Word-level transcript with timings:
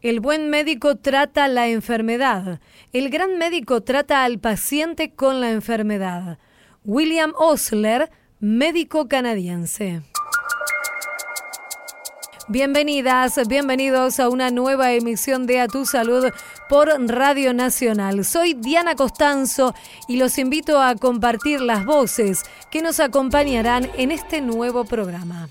El 0.00 0.20
buen 0.20 0.48
médico 0.48 0.94
trata 0.94 1.48
la 1.48 1.66
enfermedad. 1.66 2.60
El 2.92 3.10
gran 3.10 3.36
médico 3.36 3.80
trata 3.80 4.22
al 4.22 4.38
paciente 4.38 5.10
con 5.10 5.40
la 5.40 5.50
enfermedad. 5.50 6.38
William 6.84 7.32
Osler, 7.36 8.08
médico 8.38 9.08
canadiense. 9.08 10.02
Bienvenidas, 12.46 13.40
bienvenidos 13.48 14.20
a 14.20 14.28
una 14.28 14.52
nueva 14.52 14.92
emisión 14.92 15.48
de 15.48 15.60
A 15.62 15.66
Tu 15.66 15.84
Salud 15.84 16.26
por 16.68 16.88
Radio 17.08 17.52
Nacional. 17.52 18.24
Soy 18.24 18.54
Diana 18.54 18.94
Costanzo 18.94 19.74
y 20.06 20.16
los 20.16 20.38
invito 20.38 20.80
a 20.80 20.94
compartir 20.94 21.60
las 21.60 21.84
voces 21.84 22.44
que 22.70 22.82
nos 22.82 23.00
acompañarán 23.00 23.90
en 23.96 24.12
este 24.12 24.42
nuevo 24.42 24.84
programa. 24.84 25.48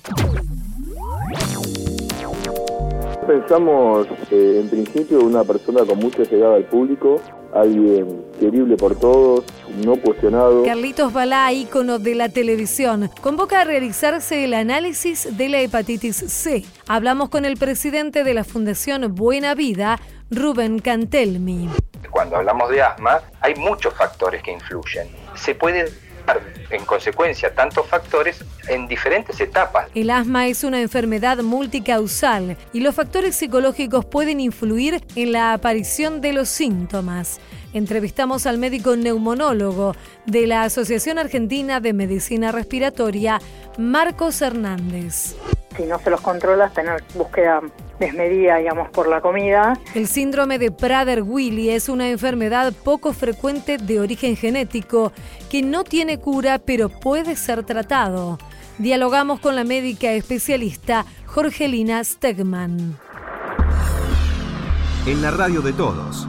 Pensamos 3.28 4.08
eh, 4.32 4.62
en 4.62 4.70
principio 4.70 5.20
una 5.20 5.44
persona 5.44 5.84
con 5.86 6.00
mucha 6.00 6.24
llegada 6.24 6.56
al 6.56 6.64
público, 6.64 7.22
alguien 7.54 8.24
querible 8.40 8.78
por 8.78 8.98
todos, 8.98 9.44
no 9.86 9.98
cuestionado. 9.98 10.64
Carlitos 10.64 11.12
Balá, 11.12 11.52
ícono 11.52 12.00
de 12.00 12.16
la 12.16 12.30
televisión, 12.30 13.10
convoca 13.22 13.62
a 13.62 13.64
realizarse 13.66 14.46
el 14.46 14.54
análisis 14.54 15.38
de 15.38 15.50
la 15.50 15.60
hepatitis 15.60 16.16
C. 16.16 16.64
Hablamos 16.88 17.28
con 17.28 17.44
el 17.44 17.58
presidente 17.58 18.24
de 18.24 18.34
la 18.34 18.46
Fundación 18.46 19.14
Buena 19.14 19.56
Vida, 19.56 20.00
Rubén 20.32 20.80
Cantelmi. 20.80 21.70
Cuando 22.10 22.38
hablamos 22.38 22.70
de 22.70 22.82
asma, 22.82 23.20
hay 23.42 23.56
muchos 23.56 23.94
factores 23.94 24.42
que 24.42 24.54
influyen. 24.54 25.10
Se 25.36 25.54
puede 25.54 25.92
en 26.70 26.86
consecuencia 26.86 27.54
tantos 27.54 27.88
factores 27.88 28.44
en 28.68 28.88
diferentes 28.88 29.40
etapas. 29.40 29.88
El 29.96 30.10
asma 30.10 30.48
es 30.48 30.64
una 30.64 30.82
enfermedad 30.82 31.38
multicausal 31.40 32.58
y 32.74 32.82
los 32.82 32.96
factores 32.96 33.36
psicológicos 33.36 34.06
pueden 34.06 34.40
influir 34.40 35.02
en 35.16 35.32
la 35.32 35.54
aparición 35.54 36.22
de 36.22 36.34
los 36.34 36.50
síntomas. 36.50 37.40
Entrevistamos 37.78 38.48
al 38.48 38.58
médico 38.58 38.96
neumonólogo 38.96 39.96
de 40.26 40.48
la 40.48 40.64
Asociación 40.64 41.20
Argentina 41.20 41.80
de 41.80 41.94
Medicina 41.94 42.52
Respiratoria, 42.52 43.40
Marcos 43.78 44.42
Hernández. 44.42 45.36
Si 45.76 45.84
no 45.84 46.00
se 46.00 46.10
los 46.10 46.22
controlas, 46.22 46.74
tener 46.74 47.04
búsqueda 47.14 47.62
desmedida, 48.00 48.58
digamos, 48.58 48.90
por 48.90 49.08
la 49.08 49.22
comida. 49.22 49.80
El 49.94 50.08
síndrome 50.08 50.58
de 50.58 50.72
Prader-Willi 50.72 51.70
es 51.70 51.88
una 51.88 52.10
enfermedad 52.10 52.74
poco 52.84 53.14
frecuente 53.14 53.78
de 53.78 54.00
origen 54.00 54.36
genético 54.36 55.12
que 55.52 55.62
no 55.62 55.84
tiene 55.84 56.18
cura 56.18 56.58
pero 56.58 56.90
puede 56.90 57.36
ser 57.36 57.64
tratado. 57.64 58.40
Dialogamos 58.80 59.40
con 59.40 59.56
la 59.56 59.64
médica 59.64 60.14
especialista 60.14 61.06
Jorgelina 61.28 62.04
Stegman. 62.04 62.98
En 65.06 65.22
la 65.22 65.30
radio 65.30 65.62
de 65.62 65.74
todos. 65.74 66.28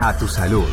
A 0.00 0.16
tu 0.16 0.28
salud. 0.28 0.66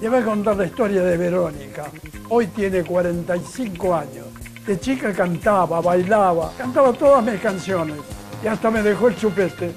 Te 0.00 0.08
voy 0.08 0.18
a 0.18 0.24
contar 0.24 0.56
la 0.56 0.66
historia 0.66 1.02
de 1.02 1.16
Verónica. 1.16 1.86
Hoy 2.28 2.48
tiene 2.48 2.82
45 2.82 3.94
años 3.94 4.26
de 4.66 4.80
chica 4.80 5.12
cantaba, 5.12 5.80
bailaba, 5.80 6.50
cantaba 6.58 6.92
todas 6.92 7.24
mis 7.24 7.40
canciones 7.40 7.96
y 8.42 8.48
hasta 8.48 8.70
me 8.70 8.82
dejó 8.82 9.08
el 9.08 9.16
chupete. 9.16 9.72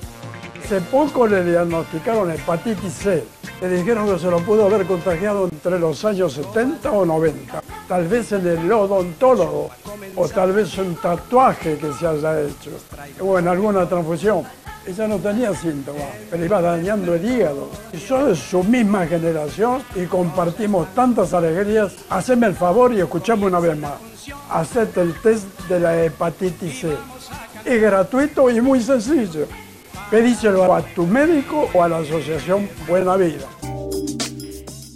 Hace 0.63 0.81
poco 0.81 1.27
le 1.27 1.43
diagnosticaron 1.43 2.31
hepatitis 2.31 2.93
C. 2.93 3.23
Le 3.61 3.69
dijeron 3.69 4.07
que 4.07 4.19
se 4.19 4.31
lo 4.31 4.39
pudo 4.39 4.65
haber 4.65 4.85
contagiado 4.87 5.45
entre 5.45 5.77
los 5.79 6.03
años 6.05 6.33
70 6.33 6.91
o 6.91 7.05
90. 7.05 7.61
Tal 7.87 8.07
vez 8.07 8.31
en 8.31 8.47
el 8.47 8.71
odontólogo 8.71 9.69
o 10.15 10.29
tal 10.29 10.53
vez 10.53 10.77
un 10.77 10.95
tatuaje 10.95 11.77
que 11.77 11.91
se 11.93 12.07
haya 12.07 12.41
hecho 12.41 12.71
o 13.19 13.37
en 13.37 13.47
alguna 13.47 13.87
transfusión. 13.87 14.43
Ella 14.89 15.07
no 15.07 15.19
tenía 15.19 15.53
síntomas, 15.53 16.01
pero 16.31 16.43
iba 16.43 16.59
dañando 16.61 17.13
el 17.13 17.23
hígado. 17.23 17.69
Y 17.93 17.97
soy 17.97 18.29
de 18.29 18.35
su 18.35 18.63
misma 18.63 19.05
generación 19.05 19.83
y 19.95 20.05
compartimos 20.05 20.93
tantas 20.95 21.31
alegrías. 21.31 21.93
Haceme 22.09 22.47
el 22.47 22.55
favor 22.55 22.91
y 22.91 22.99
escuchame 22.99 23.45
una 23.45 23.59
vez 23.59 23.77
más 23.77 23.93
hacerte 24.49 25.01
el 25.01 25.13
test 25.21 25.45
de 25.67 25.79
la 25.79 26.03
hepatitis 26.03 26.79
C. 26.79 26.97
Es 27.65 27.81
gratuito 27.81 28.49
y 28.49 28.61
muy 28.61 28.81
sencillo. 28.81 29.47
Pedíselo 30.09 30.73
a 30.73 30.81
tu 30.81 31.05
médico 31.05 31.69
o 31.71 31.83
a 31.83 31.89
la 31.89 31.99
asociación 31.99 32.67
Buena 32.87 33.15
Vida. 33.15 33.45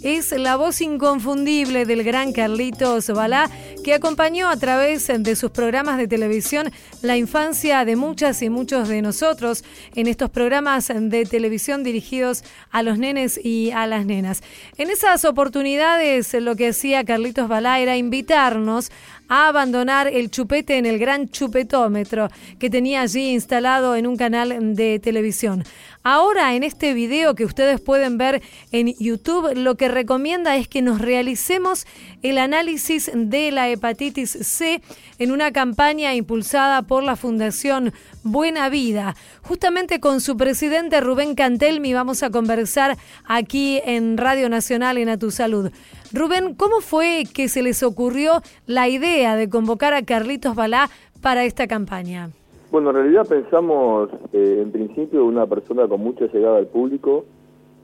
Es 0.02 0.32
la 0.32 0.56
voz 0.56 0.80
inconfundible 0.80 1.86
del 1.86 2.02
gran 2.02 2.32
Carlitos 2.32 3.08
Balá 3.10 3.48
que 3.84 3.94
acompañó 3.94 4.48
a 4.48 4.56
través 4.56 5.06
de 5.06 5.36
sus 5.36 5.50
programas 5.50 5.98
de 5.98 6.08
televisión 6.08 6.72
la 7.02 7.18
infancia 7.18 7.84
de 7.84 7.96
muchas 7.96 8.40
y 8.40 8.48
muchos 8.48 8.88
de 8.88 9.02
nosotros 9.02 9.62
en 9.94 10.06
estos 10.06 10.30
programas 10.30 10.88
de 10.88 11.26
televisión 11.26 11.84
dirigidos 11.84 12.44
a 12.70 12.82
los 12.82 12.98
nenes 12.98 13.38
y 13.42 13.70
a 13.72 13.86
las 13.86 14.06
nenas. 14.06 14.42
En 14.78 14.90
esas 14.90 15.26
oportunidades 15.26 16.32
lo 16.34 16.56
que 16.56 16.68
hacía 16.68 17.04
Carlitos 17.04 17.46
Balá 17.46 17.78
era 17.78 17.96
invitarnos 17.98 18.90
a 19.28 19.48
abandonar 19.48 20.08
el 20.08 20.30
chupete 20.30 20.76
en 20.76 20.86
el 20.86 20.98
gran 20.98 21.28
chupetómetro 21.28 22.28
que 22.58 22.70
tenía 22.70 23.02
allí 23.02 23.30
instalado 23.30 23.96
en 23.96 24.06
un 24.06 24.16
canal 24.16 24.74
de 24.74 24.98
televisión. 24.98 25.64
Ahora 26.02 26.54
en 26.54 26.64
este 26.64 26.92
video 26.92 27.34
que 27.34 27.46
ustedes 27.46 27.80
pueden 27.80 28.18
ver 28.18 28.42
en 28.72 28.94
YouTube, 28.98 29.54
lo 29.54 29.76
que 29.76 29.88
recomienda 29.88 30.56
es 30.56 30.68
que 30.68 30.82
nos 30.82 31.00
realicemos 31.00 31.86
el 32.22 32.36
análisis 32.36 33.10
de 33.14 33.50
la 33.50 33.70
hepatitis 33.70 34.30
C 34.42 34.82
en 35.18 35.32
una 35.32 35.50
campaña 35.52 36.14
impulsada 36.14 36.82
por 36.82 37.02
la 37.02 37.16
Fundación 37.16 37.94
Buena 38.22 38.68
Vida. 38.68 39.16
Justamente 39.42 39.98
con 39.98 40.20
su 40.20 40.36
presidente 40.36 41.00
Rubén 41.00 41.34
Cantelmi 41.34 41.94
vamos 41.94 42.22
a 42.22 42.30
conversar 42.30 42.98
aquí 43.24 43.80
en 43.84 44.18
Radio 44.18 44.50
Nacional 44.50 44.98
en 44.98 45.08
A 45.08 45.18
Tu 45.18 45.30
Salud. 45.30 45.70
Rubén, 46.14 46.54
¿cómo 46.54 46.80
fue 46.80 47.24
que 47.34 47.48
se 47.48 47.60
les 47.60 47.82
ocurrió 47.82 48.34
la 48.68 48.88
idea 48.88 49.34
de 49.34 49.48
convocar 49.48 49.94
a 49.94 50.02
Carlitos 50.02 50.54
Balá 50.54 50.88
para 51.20 51.42
esta 51.44 51.66
campaña? 51.66 52.30
Bueno, 52.70 52.90
en 52.90 52.96
realidad 52.96 53.26
pensamos 53.26 54.10
eh, 54.32 54.60
en 54.62 54.70
principio 54.70 55.24
una 55.24 55.44
persona 55.46 55.88
con 55.88 56.00
mucha 56.00 56.26
llegada 56.26 56.58
al 56.58 56.68
público, 56.68 57.24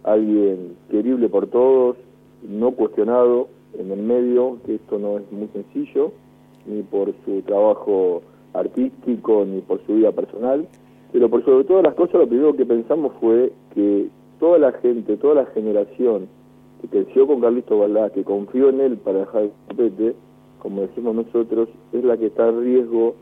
alguien 0.05 0.77
querible 0.93 1.29
por 1.29 1.49
todos, 1.49 1.97
no 2.49 2.71
cuestionado 2.71 3.49
en 3.77 3.91
el 3.91 4.01
medio, 4.01 4.59
que 4.65 4.77
esto 4.77 5.01
no 5.01 5.19
es 5.19 5.33
muy 5.33 5.49
sencillo, 5.49 6.13
ni 6.67 6.83
por 6.83 7.13
su 7.25 7.43
trabajo 7.43 8.23
artístico, 8.55 9.45
ni 9.45 9.61
por 9.61 9.85
su 9.87 9.97
vida 9.97 10.13
personal, 10.13 10.69
pero 11.11 11.29
por 11.29 11.45
sobre 11.45 11.65
todas 11.65 11.83
las 11.83 11.95
cosas 11.95 12.15
lo 12.15 12.29
primero 12.29 12.55
que 12.55 12.65
pensamos 12.65 13.13
fue 13.19 13.53
que 13.75 14.07
toda 14.39 14.61
la 14.61 14.71
gente, 14.71 15.17
toda 15.17 15.35
la 15.35 15.47
generación 15.47 16.29
que 16.81 16.89
creció 16.89 17.27
con 17.27 17.41
Carlito 17.41 17.79
Balá, 17.79 18.11
que 18.11 18.25
confió 18.25 18.71
en 18.71 18.81
él 18.81 18.97
para 18.97 19.21
dejar 19.21 19.43
el 19.45 19.53
tapete, 19.69 20.15
como 20.59 20.83
decimos 20.83 21.15
nosotros, 21.15 21.69
es 21.93 22.05
la 22.05 22.17
que 22.17 22.27
está 22.27 22.49
en 22.49 22.63
riesgo 22.63 23.15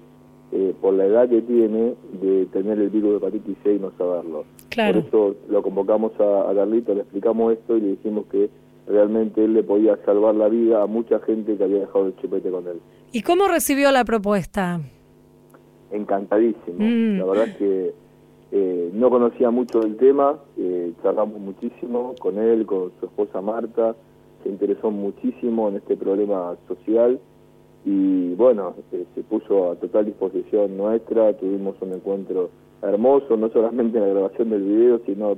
eh, 0.52 0.74
por 0.80 0.94
la 0.94 1.06
edad 1.06 1.28
que 1.28 1.42
tiene 1.42 1.94
de 2.20 2.46
tener 2.46 2.78
el 2.78 2.90
virus 2.90 3.10
de 3.12 3.16
hepatitis 3.18 3.56
C 3.62 3.74
y 3.74 3.78
no 3.78 3.92
saberlo. 3.98 4.44
Por 4.74 4.96
eso 4.96 5.36
lo 5.48 5.62
convocamos 5.62 6.12
a, 6.20 6.50
a 6.50 6.54
Carlito, 6.54 6.94
le 6.94 7.00
explicamos 7.00 7.52
esto 7.52 7.76
y 7.76 7.80
le 7.80 7.88
dijimos 7.88 8.26
que 8.26 8.50
realmente 8.86 9.44
él 9.44 9.54
le 9.54 9.62
podía 9.62 9.96
salvar 10.04 10.34
la 10.34 10.48
vida 10.48 10.82
a 10.82 10.86
mucha 10.86 11.20
gente 11.20 11.56
que 11.56 11.64
había 11.64 11.80
dejado 11.80 12.06
el 12.06 12.16
chupete 12.16 12.50
con 12.50 12.66
él. 12.66 12.80
¿Y 13.12 13.22
cómo 13.22 13.48
recibió 13.48 13.90
la 13.92 14.04
propuesta? 14.04 14.80
Encantadísimo. 15.90 16.76
Mm. 16.78 17.18
La 17.18 17.24
verdad 17.24 17.48
es 17.48 17.56
que 17.56 17.94
eh, 18.50 18.90
no 18.94 19.10
conocía 19.10 19.50
mucho 19.50 19.80
del 19.80 19.96
tema, 19.96 20.38
eh, 20.56 20.92
charlamos 21.02 21.38
muchísimo 21.38 22.14
con 22.18 22.38
él, 22.38 22.64
con 22.64 22.92
su 22.98 23.06
esposa 23.06 23.42
Marta, 23.42 23.94
se 24.42 24.48
interesó 24.48 24.90
muchísimo 24.90 25.68
en 25.68 25.76
este 25.76 25.96
problema 25.96 26.56
social 26.66 27.20
y 27.84 28.34
bueno, 28.36 28.74
eh, 28.92 29.04
se 29.14 29.22
puso 29.22 29.70
a 29.70 29.76
total 29.76 30.06
disposición 30.06 30.78
nuestra, 30.78 31.36
tuvimos 31.36 31.76
un 31.82 31.92
encuentro 31.92 32.48
hermoso, 32.80 33.36
no 33.36 33.50
solamente 33.50 33.98
en 33.98 34.04
la 34.04 34.14
grabación 34.14 34.48
del 34.48 34.62
video, 34.62 35.00
sino 35.04 35.36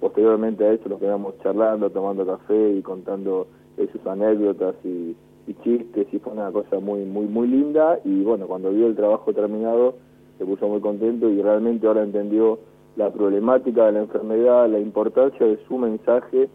posteriormente 0.00 0.64
a 0.64 0.72
eso 0.72 0.88
nos 0.88 1.00
quedamos 1.00 1.34
charlando, 1.42 1.90
tomando 1.90 2.24
café 2.24 2.72
y 2.72 2.80
contando 2.80 3.46
sus 3.92 4.04
anécdotas 4.06 4.74
y, 4.84 5.14
y 5.46 5.54
chistes 5.62 6.06
y 6.12 6.18
fue 6.18 6.32
una 6.32 6.50
cosa 6.50 6.80
muy 6.80 7.04
muy 7.04 7.26
muy 7.26 7.46
linda 7.46 8.00
y 8.04 8.22
bueno, 8.22 8.46
cuando 8.46 8.70
vio 8.70 8.86
el 8.86 8.96
trabajo 8.96 9.32
terminado 9.32 9.94
se 10.38 10.44
puso 10.44 10.68
muy 10.68 10.80
contento 10.80 11.28
y 11.28 11.42
realmente 11.42 11.86
ahora 11.86 12.02
entendió 12.02 12.58
la 12.96 13.10
problemática 13.12 13.86
de 13.86 13.92
la 13.92 14.00
enfermedad, 14.00 14.68
la 14.68 14.78
importancia 14.78 15.46
de 15.46 15.58
su 15.66 15.76
mensaje 15.78 16.48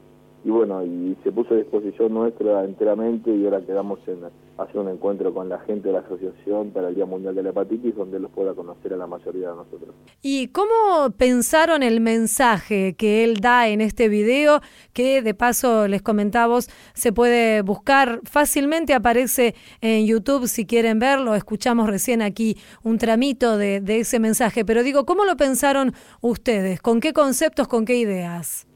y 0.44 0.50
bueno, 0.50 0.83
y 0.83 1.15
se 1.24 1.31
puso 1.31 1.53
a 1.53 1.57
disposición 1.57 2.13
nuestra 2.13 2.63
enteramente 2.65 3.33
y 3.33 3.45
ahora 3.45 3.62
quedamos 3.62 4.00
en, 4.07 4.19
hacer 4.57 4.77
un 4.77 4.89
encuentro 4.89 5.33
con 5.33 5.50
la 5.50 5.59
gente 5.59 5.88
de 5.88 5.94
la 5.94 6.00
asociación 6.00 6.71
para 6.71 6.89
el 6.89 6.95
Día 6.95 7.05
Mundial 7.05 7.33
de 7.33 7.44
la 7.44 7.50
Hepatitis, 7.50 7.95
donde 7.95 8.19
los 8.19 8.31
pueda 8.31 8.53
conocer 8.53 8.94
a 8.94 8.97
la 8.97 9.07
mayoría 9.07 9.50
de 9.50 9.55
nosotros. 9.55 9.95
¿Y 10.21 10.50
cómo 10.50 11.11
pensaron 11.17 11.83
el 11.83 12.01
mensaje 12.01 12.95
que 12.95 13.23
él 13.23 13.38
da 13.38 13.67
en 13.67 13.81
este 13.81 14.09
video? 14.09 14.61
Que 14.94 15.21
de 15.21 15.33
paso 15.33 15.88
les 15.88 16.01
comentamos, 16.01 16.69
se 16.94 17.11
puede 17.11 17.61
buscar 17.61 18.21
fácilmente, 18.23 18.94
aparece 18.94 19.55
en 19.81 20.05
YouTube 20.05 20.47
si 20.47 20.65
quieren 20.65 20.99
verlo. 20.99 21.35
Escuchamos 21.35 21.89
recién 21.89 22.21
aquí 22.21 22.57
un 22.83 22.97
tramito 22.97 23.57
de, 23.57 23.81
de 23.81 24.01
ese 24.01 24.19
mensaje, 24.19 24.65
pero 24.65 24.83
digo, 24.83 25.06
¿cómo 25.06 25.25
lo 25.25 25.35
pensaron 25.35 25.94
ustedes? 26.21 26.81
¿Con 26.81 26.99
qué 26.99 27.13
conceptos, 27.13 27.67
con 27.67 27.85
qué 27.85 27.95
ideas? 27.97 28.67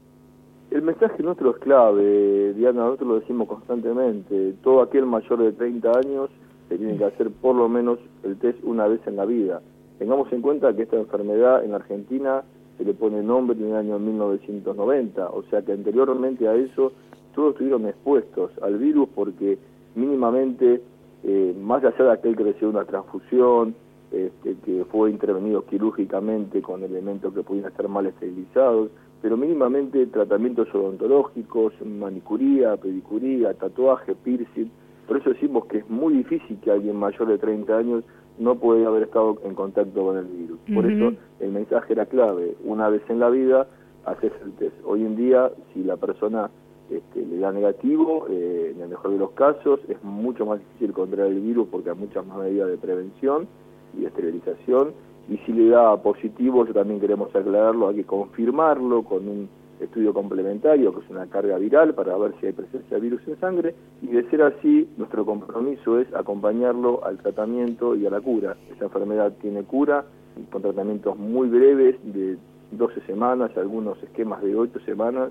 El 0.70 0.82
mensaje 0.82 1.22
nuestro 1.22 1.50
es 1.50 1.56
clave, 1.58 2.52
Diana, 2.52 2.84
nosotros 2.84 3.08
lo 3.08 3.20
decimos 3.20 3.48
constantemente. 3.48 4.52
Todo 4.62 4.82
aquel 4.82 5.06
mayor 5.06 5.42
de 5.42 5.52
30 5.52 5.98
años 5.98 6.30
se 6.68 6.76
tiene 6.76 6.98
que 6.98 7.04
hacer 7.04 7.30
por 7.30 7.56
lo 7.56 7.70
menos 7.70 7.98
el 8.22 8.36
test 8.36 8.62
una 8.62 8.86
vez 8.86 9.00
en 9.06 9.16
la 9.16 9.24
vida. 9.24 9.62
Tengamos 9.98 10.30
en 10.30 10.42
cuenta 10.42 10.76
que 10.76 10.82
esta 10.82 10.96
enfermedad 10.96 11.64
en 11.64 11.72
Argentina 11.72 12.42
se 12.76 12.84
le 12.84 12.92
pone 12.92 13.22
nombre 13.22 13.58
en 13.58 13.70
el 13.70 13.76
año 13.76 13.98
1990, 13.98 15.30
o 15.30 15.42
sea 15.44 15.62
que 15.62 15.72
anteriormente 15.72 16.46
a 16.46 16.54
eso 16.54 16.92
todos 17.34 17.52
estuvieron 17.52 17.86
expuestos 17.86 18.50
al 18.60 18.76
virus 18.76 19.08
porque 19.14 19.58
mínimamente, 19.94 20.82
eh, 21.24 21.56
más 21.58 21.82
allá 21.82 22.04
de 22.04 22.12
aquel 22.12 22.36
que 22.36 22.44
recibió 22.44 22.68
una 22.68 22.84
transfusión, 22.84 23.74
este, 24.12 24.54
que 24.64 24.84
fue 24.84 25.10
intervenido 25.10 25.64
quirúrgicamente 25.64 26.62
con 26.62 26.82
elementos 26.82 27.32
que 27.32 27.42
pudieran 27.42 27.70
estar 27.70 27.88
mal 27.88 28.06
esterilizados, 28.06 28.90
pero 29.20 29.36
mínimamente 29.36 30.06
tratamientos 30.06 30.72
odontológicos, 30.74 31.72
manicuría, 31.84 32.76
pedicuría, 32.76 33.54
tatuaje, 33.54 34.14
piercing. 34.14 34.70
Por 35.06 35.18
eso 35.18 35.30
decimos 35.30 35.66
que 35.66 35.78
es 35.78 35.90
muy 35.90 36.14
difícil 36.14 36.58
que 36.60 36.70
alguien 36.70 36.96
mayor 36.96 37.28
de 37.28 37.38
30 37.38 37.76
años 37.76 38.04
no 38.38 38.54
pueda 38.54 38.86
haber 38.86 39.04
estado 39.04 39.38
en 39.44 39.54
contacto 39.54 40.04
con 40.04 40.16
el 40.18 40.26
virus. 40.26 40.58
Por 40.72 40.86
eso 40.86 41.16
el 41.40 41.50
mensaje 41.50 41.92
era 41.92 42.06
clave, 42.06 42.54
una 42.64 42.88
vez 42.88 43.02
en 43.08 43.18
la 43.18 43.30
vida 43.30 43.66
haces 44.04 44.32
el 44.44 44.52
test. 44.52 44.76
Hoy 44.84 45.02
en 45.02 45.16
día, 45.16 45.50
si 45.72 45.82
la 45.82 45.96
persona 45.96 46.50
este, 46.90 47.26
le 47.26 47.38
da 47.38 47.52
negativo, 47.52 48.26
eh, 48.30 48.72
en 48.74 48.82
el 48.82 48.88
mejor 48.88 49.10
de 49.10 49.18
los 49.18 49.30
casos, 49.32 49.80
es 49.88 50.02
mucho 50.02 50.46
más 50.46 50.60
difícil 50.60 50.92
contraer 50.92 51.32
el 51.32 51.40
virus 51.40 51.68
porque 51.68 51.90
hay 51.90 51.96
muchas 51.96 52.24
más 52.26 52.38
medidas 52.38 52.68
de 52.68 52.78
prevención 52.78 53.48
y 53.96 54.02
de 54.02 54.06
esterilización 54.06 54.92
y 55.28 55.36
si 55.38 55.52
le 55.52 55.68
da 55.68 55.96
positivo, 55.98 56.64
eso 56.64 56.72
también 56.72 57.00
queremos 57.00 57.34
aclararlo, 57.34 57.88
hay 57.88 57.96
que 57.96 58.04
confirmarlo 58.04 59.02
con 59.02 59.28
un 59.28 59.48
estudio 59.80 60.12
complementario, 60.12 60.92
que 60.92 61.04
es 61.04 61.10
una 61.10 61.26
carga 61.26 61.58
viral, 61.58 61.94
para 61.94 62.16
ver 62.16 62.34
si 62.40 62.46
hay 62.46 62.52
presencia 62.52 62.96
de 62.96 63.00
virus 63.00 63.20
en 63.28 63.38
sangre, 63.38 63.74
y 64.02 64.08
de 64.08 64.28
ser 64.30 64.42
así, 64.42 64.88
nuestro 64.96 65.24
compromiso 65.24 66.00
es 66.00 66.12
acompañarlo 66.14 67.04
al 67.04 67.18
tratamiento 67.18 67.94
y 67.94 68.06
a 68.06 68.10
la 68.10 68.20
cura. 68.20 68.56
Esa 68.74 68.86
enfermedad 68.86 69.32
tiene 69.40 69.62
cura, 69.62 70.04
con 70.50 70.62
tratamientos 70.62 71.16
muy 71.18 71.48
breves, 71.48 71.96
de 72.02 72.38
12 72.72 73.00
semanas, 73.02 73.50
algunos 73.56 74.02
esquemas 74.02 74.42
de 74.42 74.56
8 74.56 74.80
semanas, 74.84 75.30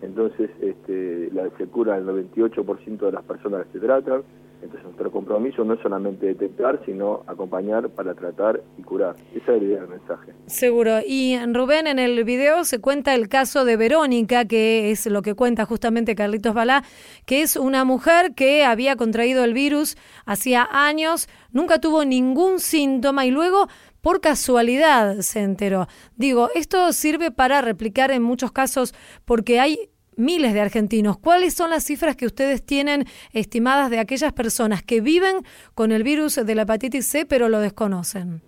entonces 0.00 0.50
este, 0.60 1.30
la, 1.32 1.48
se 1.56 1.66
cura 1.66 1.96
el 1.98 2.06
98% 2.06 2.98
de 2.98 3.12
las 3.12 3.24
personas 3.24 3.66
que 3.66 3.78
se 3.78 3.84
tratan, 3.84 4.22
entonces 4.62 4.84
nuestro 4.84 5.10
compromiso 5.10 5.64
no 5.64 5.74
es 5.74 5.80
solamente 5.80 6.26
detectar, 6.26 6.80
sino 6.84 7.22
acompañar 7.26 7.88
para 7.90 8.14
tratar 8.14 8.60
y 8.76 8.82
curar. 8.82 9.16
Esa 9.34 9.54
es 9.54 9.62
la 9.62 9.68
idea 9.68 9.80
del 9.80 9.88
mensaje. 9.88 10.32
Seguro. 10.46 10.98
Y 11.06 11.38
Rubén, 11.52 11.86
en 11.86 11.98
el 11.98 12.24
video 12.24 12.64
se 12.64 12.80
cuenta 12.80 13.14
el 13.14 13.28
caso 13.28 13.64
de 13.64 13.76
Verónica, 13.76 14.44
que 14.46 14.90
es 14.90 15.06
lo 15.06 15.22
que 15.22 15.34
cuenta 15.34 15.64
justamente 15.64 16.14
Carlitos 16.14 16.54
Balá, 16.54 16.82
que 17.24 17.42
es 17.42 17.56
una 17.56 17.84
mujer 17.84 18.34
que 18.34 18.64
había 18.64 18.96
contraído 18.96 19.44
el 19.44 19.54
virus 19.54 19.96
hacía 20.26 20.68
años, 20.70 21.28
nunca 21.52 21.80
tuvo 21.80 22.04
ningún 22.04 22.58
síntoma 22.58 23.26
y 23.26 23.30
luego 23.30 23.68
por 24.00 24.20
casualidad 24.20 25.20
se 25.20 25.40
enteró. 25.40 25.86
Digo, 26.16 26.50
esto 26.54 26.92
sirve 26.92 27.30
para 27.30 27.60
replicar 27.60 28.10
en 28.10 28.22
muchos 28.22 28.52
casos 28.52 28.94
porque 29.24 29.60
hay 29.60 29.90
miles 30.18 30.52
de 30.52 30.60
argentinos. 30.60 31.18
¿Cuáles 31.18 31.54
son 31.54 31.70
las 31.70 31.84
cifras 31.84 32.16
que 32.16 32.26
ustedes 32.26 32.62
tienen 32.64 33.04
estimadas 33.32 33.90
de 33.90 33.98
aquellas 33.98 34.32
personas 34.32 34.82
que 34.82 35.00
viven 35.00 35.36
con 35.74 35.92
el 35.92 36.02
virus 36.02 36.34
de 36.34 36.54
la 36.54 36.62
hepatitis 36.62 37.06
C 37.06 37.26
pero 37.26 37.48
lo 37.48 37.60
desconocen? 37.60 38.42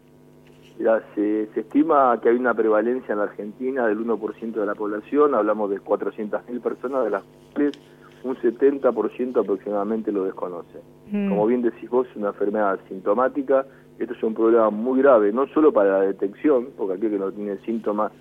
se, 1.14 1.42
estima 1.54 2.18
que 2.22 2.30
hay 2.30 2.36
una 2.36 2.54
prevalencia 2.54 3.12
en 3.12 3.18
la 3.18 3.24
Argentina 3.24 3.86
del 3.86 3.98
1% 3.98 4.52
de 4.52 4.66
la 4.66 4.74
población, 4.74 5.34
hablamos 5.34 5.70
de 5.70 5.80
400.000 5.80 6.60
personas, 6.60 7.04
de 7.04 7.10
las 7.10 7.22
cuales 7.54 7.78
un 8.22 8.36
70% 8.36 9.40
aproximadamente 9.40 10.12
lo 10.12 10.24
desconoce. 10.24 10.80
Mm. 11.10 11.28
Como 11.28 11.46
bien 11.46 11.62
decís 11.62 11.88
vos, 11.88 12.06
es 12.08 12.16
una 12.16 12.28
enfermedad 12.28 12.78
sintomática, 12.88 13.66
esto 13.98 14.14
es 14.14 14.22
un 14.22 14.34
problema 14.34 14.70
muy 14.70 15.00
grave, 15.00 15.32
no 15.32 15.46
solo 15.48 15.72
para 15.72 15.98
la 15.98 16.00
detección, 16.02 16.68
porque 16.76 16.94
aquel 16.94 17.10
que 17.10 17.18
no 17.18 17.32
tiene 17.32 17.58
síntomas 17.58 18.12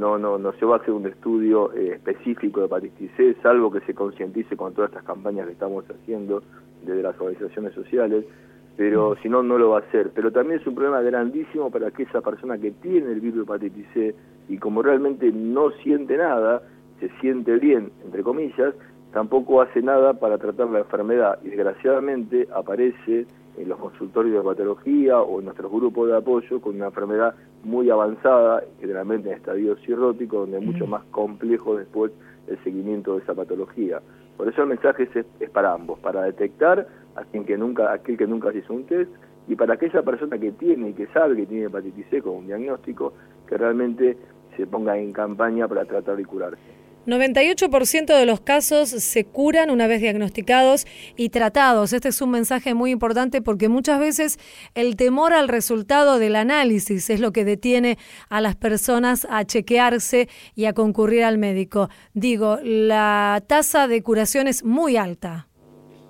no, 0.00 0.18
no, 0.18 0.38
no 0.38 0.52
se 0.54 0.64
va 0.64 0.76
a 0.76 0.78
hacer 0.78 0.92
un 0.92 1.06
estudio 1.06 1.72
eh, 1.74 1.92
específico 1.94 2.60
de 2.60 2.66
hepatitis 2.66 3.10
C, 3.16 3.36
salvo 3.42 3.70
que 3.70 3.80
se 3.80 3.94
concientice 3.94 4.56
con 4.56 4.72
todas 4.72 4.90
estas 4.90 5.04
campañas 5.04 5.46
que 5.46 5.52
estamos 5.52 5.84
haciendo 5.88 6.42
desde 6.82 7.02
las 7.02 7.20
organizaciones 7.20 7.74
sociales, 7.74 8.24
pero 8.76 9.14
si 9.22 9.28
no, 9.28 9.42
no 9.42 9.58
lo 9.58 9.70
va 9.70 9.78
a 9.78 9.80
hacer. 9.82 10.10
Pero 10.14 10.32
también 10.32 10.58
es 10.58 10.66
un 10.66 10.74
problema 10.74 11.02
grandísimo 11.02 11.70
para 11.70 11.90
que 11.90 12.04
esa 12.04 12.22
persona 12.22 12.56
que 12.56 12.70
tiene 12.70 13.12
el 13.12 13.20
virus 13.20 13.36
de 13.36 13.42
hepatitis 13.42 13.86
C 13.92 14.14
y 14.48 14.56
como 14.56 14.82
realmente 14.82 15.30
no 15.30 15.70
siente 15.82 16.16
nada, 16.16 16.62
se 16.98 17.10
siente 17.20 17.58
bien, 17.58 17.92
entre 18.04 18.22
comillas, 18.22 18.74
tampoco 19.12 19.60
hace 19.60 19.82
nada 19.82 20.14
para 20.14 20.38
tratar 20.38 20.70
la 20.70 20.80
enfermedad 20.80 21.38
y 21.44 21.50
desgraciadamente 21.50 22.48
aparece 22.54 23.26
en 23.56 23.68
los 23.68 23.78
consultorios 23.78 24.42
de 24.42 24.50
patología 24.50 25.20
o 25.20 25.38
en 25.38 25.46
nuestros 25.46 25.70
grupos 25.70 26.08
de 26.08 26.16
apoyo 26.16 26.60
con 26.60 26.76
una 26.76 26.86
enfermedad 26.86 27.34
muy 27.64 27.90
avanzada, 27.90 28.62
generalmente 28.80 29.28
en 29.28 29.36
estadio 29.36 29.76
cirrótico, 29.76 30.40
donde 30.40 30.58
es 30.58 30.64
mucho 30.64 30.86
más 30.86 31.04
complejo 31.10 31.76
después 31.76 32.12
el 32.46 32.62
seguimiento 32.64 33.16
de 33.16 33.22
esa 33.22 33.34
patología. 33.34 34.00
Por 34.36 34.48
eso 34.48 34.62
el 34.62 34.68
mensaje 34.68 35.08
es, 35.14 35.50
para 35.50 35.74
ambos, 35.74 35.98
para 35.98 36.22
detectar 36.22 36.86
a 37.16 37.24
quien 37.24 37.44
que 37.44 37.58
nunca, 37.58 37.92
aquel 37.92 38.16
que 38.16 38.26
nunca 38.26 38.52
se 38.52 38.58
hizo 38.58 38.72
un 38.72 38.84
test 38.84 39.10
y 39.48 39.56
para 39.56 39.74
aquella 39.74 40.02
persona 40.02 40.38
que 40.38 40.52
tiene 40.52 40.90
y 40.90 40.92
que 40.94 41.06
sabe 41.08 41.36
que 41.36 41.46
tiene 41.46 41.66
hepatitis 41.66 42.06
C 42.08 42.22
con 42.22 42.36
un 42.36 42.46
diagnóstico, 42.46 43.12
que 43.46 43.58
realmente 43.58 44.16
se 44.56 44.66
ponga 44.66 44.96
en 44.96 45.12
campaña 45.12 45.68
para 45.68 45.84
tratar 45.84 46.16
de 46.16 46.24
curarse. 46.24 46.79
98% 47.06 48.06
de 48.06 48.26
los 48.26 48.40
casos 48.40 48.90
se 48.90 49.24
curan 49.24 49.70
una 49.70 49.86
vez 49.86 50.02
diagnosticados 50.02 50.86
y 51.16 51.30
tratados. 51.30 51.92
Este 51.94 52.08
es 52.08 52.20
un 52.20 52.30
mensaje 52.30 52.74
muy 52.74 52.90
importante 52.90 53.40
porque 53.40 53.68
muchas 53.68 53.98
veces 53.98 54.38
el 54.74 54.96
temor 54.96 55.32
al 55.32 55.48
resultado 55.48 56.18
del 56.18 56.36
análisis 56.36 57.08
es 57.08 57.20
lo 57.20 57.32
que 57.32 57.44
detiene 57.44 57.96
a 58.28 58.40
las 58.42 58.54
personas 58.54 59.26
a 59.30 59.44
chequearse 59.44 60.28
y 60.54 60.66
a 60.66 60.74
concurrir 60.74 61.24
al 61.24 61.38
médico. 61.38 61.88
Digo, 62.12 62.58
la 62.62 63.42
tasa 63.46 63.88
de 63.88 64.02
curación 64.02 64.46
es 64.46 64.62
muy 64.62 64.96
alta. 64.96 65.48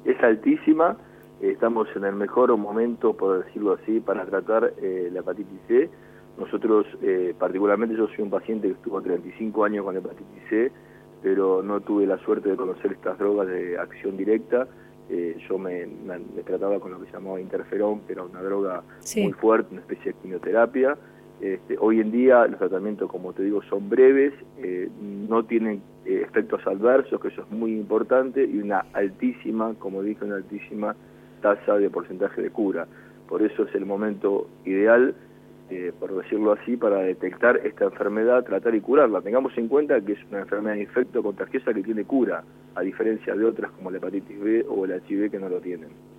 Es 0.04 0.20
altísima. 0.22 0.96
Estamos 1.40 1.88
en 1.94 2.04
el 2.04 2.16
mejor 2.16 2.54
momento, 2.56 3.16
por 3.16 3.44
decirlo 3.44 3.78
así, 3.80 4.00
para 4.00 4.26
tratar 4.26 4.74
eh, 4.82 5.08
la 5.12 5.20
hepatitis 5.20 5.60
C 5.68 5.90
nosotros, 6.40 6.86
eh, 7.02 7.34
particularmente 7.38 7.94
yo 7.94 8.08
soy 8.08 8.24
un 8.24 8.30
paciente 8.30 8.66
que 8.66 8.72
estuvo 8.72 9.00
35 9.00 9.62
años 9.62 9.84
con 9.84 9.94
hepatitis 9.94 10.42
C, 10.48 10.72
pero 11.22 11.62
no 11.62 11.82
tuve 11.82 12.06
la 12.06 12.16
suerte 12.18 12.48
de 12.48 12.56
conocer 12.56 12.92
estas 12.92 13.18
drogas 13.18 13.46
de 13.46 13.78
acción 13.78 14.16
directa. 14.16 14.66
Eh, 15.10 15.36
yo 15.46 15.58
me, 15.58 15.86
trataba 16.46 16.80
con 16.80 16.92
lo 16.92 17.00
que 17.00 17.06
se 17.06 17.12
llamaba 17.12 17.38
interferón, 17.40 18.00
que 18.06 18.14
era 18.14 18.22
una 18.22 18.40
droga 18.40 18.82
muy 19.16 19.32
fuerte, 19.34 19.68
una 19.72 19.82
especie 19.82 20.12
de 20.12 20.18
quimioterapia. 20.18 20.96
Este, 21.42 21.76
hoy 21.78 22.00
en 22.00 22.10
día 22.10 22.46
los 22.46 22.58
tratamientos, 22.58 23.10
como 23.10 23.34
te 23.34 23.42
digo, 23.42 23.62
son 23.64 23.90
breves, 23.90 24.32
eh, 24.58 24.88
no 25.28 25.44
tienen 25.44 25.82
efectos 26.06 26.66
adversos, 26.66 27.20
que 27.20 27.28
eso 27.28 27.42
es 27.42 27.50
muy 27.50 27.72
importante, 27.72 28.44
y 28.44 28.58
una 28.58 28.86
altísima, 28.94 29.74
como 29.78 30.02
dije, 30.02 30.24
una 30.24 30.36
altísima 30.36 30.96
tasa 31.42 31.76
de 31.76 31.90
porcentaje 31.90 32.40
de 32.40 32.50
cura. 32.50 32.86
Por 33.28 33.42
eso 33.42 33.64
es 33.64 33.74
el 33.74 33.84
momento 33.84 34.48
ideal 34.64 35.14
eh, 35.70 35.92
por 35.98 36.14
decirlo 36.14 36.52
así, 36.52 36.76
para 36.76 36.98
detectar 36.98 37.58
esta 37.64 37.84
enfermedad, 37.84 38.44
tratar 38.44 38.74
y 38.74 38.80
curarla. 38.80 39.20
Tengamos 39.20 39.56
en 39.56 39.68
cuenta 39.68 40.00
que 40.00 40.12
es 40.12 40.18
una 40.28 40.40
enfermedad 40.40 40.76
infecto 40.76 41.22
contagiosa 41.22 41.72
que 41.72 41.82
tiene 41.82 42.04
cura, 42.04 42.42
a 42.74 42.80
diferencia 42.82 43.34
de 43.34 43.44
otras 43.44 43.70
como 43.72 43.90
la 43.90 43.98
hepatitis 43.98 44.40
B 44.40 44.66
o 44.68 44.84
el 44.84 45.00
HIV 45.08 45.30
que 45.30 45.38
no 45.38 45.48
lo 45.48 45.60
tienen. 45.60 46.09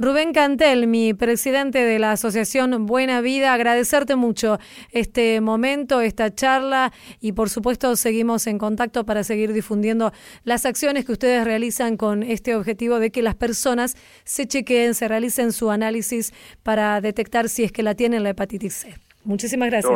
Rubén 0.00 0.32
Cantel, 0.32 0.86
mi 0.86 1.12
presidente 1.12 1.80
de 1.84 1.98
la 1.98 2.12
Asociación 2.12 2.86
Buena 2.86 3.20
Vida, 3.20 3.52
agradecerte 3.52 4.14
mucho 4.14 4.58
este 4.92 5.40
momento, 5.40 6.00
esta 6.00 6.32
charla 6.32 6.92
y 7.20 7.32
por 7.32 7.48
supuesto 7.48 7.96
seguimos 7.96 8.46
en 8.46 8.58
contacto 8.58 9.04
para 9.04 9.24
seguir 9.24 9.52
difundiendo 9.52 10.12
las 10.44 10.66
acciones 10.66 11.04
que 11.04 11.10
ustedes 11.10 11.44
realizan 11.44 11.96
con 11.96 12.22
este 12.22 12.54
objetivo 12.54 13.00
de 13.00 13.10
que 13.10 13.22
las 13.22 13.34
personas 13.34 13.96
se 14.22 14.46
chequeen, 14.46 14.94
se 14.94 15.08
realicen 15.08 15.50
su 15.50 15.68
análisis 15.68 16.32
para 16.62 17.00
detectar 17.00 17.48
si 17.48 17.64
es 17.64 17.72
que 17.72 17.82
la 17.82 17.96
tienen 17.96 18.22
la 18.22 18.30
hepatitis 18.30 18.74
C. 18.74 18.94
Muchísimas 19.24 19.68
gracias. 19.68 19.92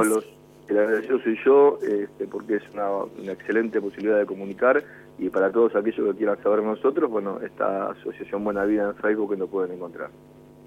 el 0.68 0.78
agradecido 0.78 1.22
soy 1.22 1.38
yo, 1.44 1.78
este, 1.80 2.26
porque 2.26 2.56
es 2.56 2.62
una 2.74 3.32
excelente 3.32 3.80
posibilidad 3.80 4.18
de 4.18 4.26
comunicar 4.26 4.82
Y 5.18 5.28
para 5.30 5.52
todos 5.52 5.74
aquellos 5.76 6.12
que 6.12 6.18
quieran 6.18 6.42
saber 6.42 6.62
nosotros, 6.62 7.10
bueno, 7.10 7.38
esta 7.44 7.90
Asociación 7.90 8.42
Buena 8.44 8.64
Vida 8.64 8.88
en 8.88 8.96
Facebook 8.96 9.30
que 9.30 9.36
nos 9.36 9.48
pueden 9.48 9.72
encontrar. 9.72 10.10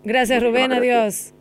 Gracias 0.03 0.41
Rubén, 0.41 0.71
adiós. 0.71 1.33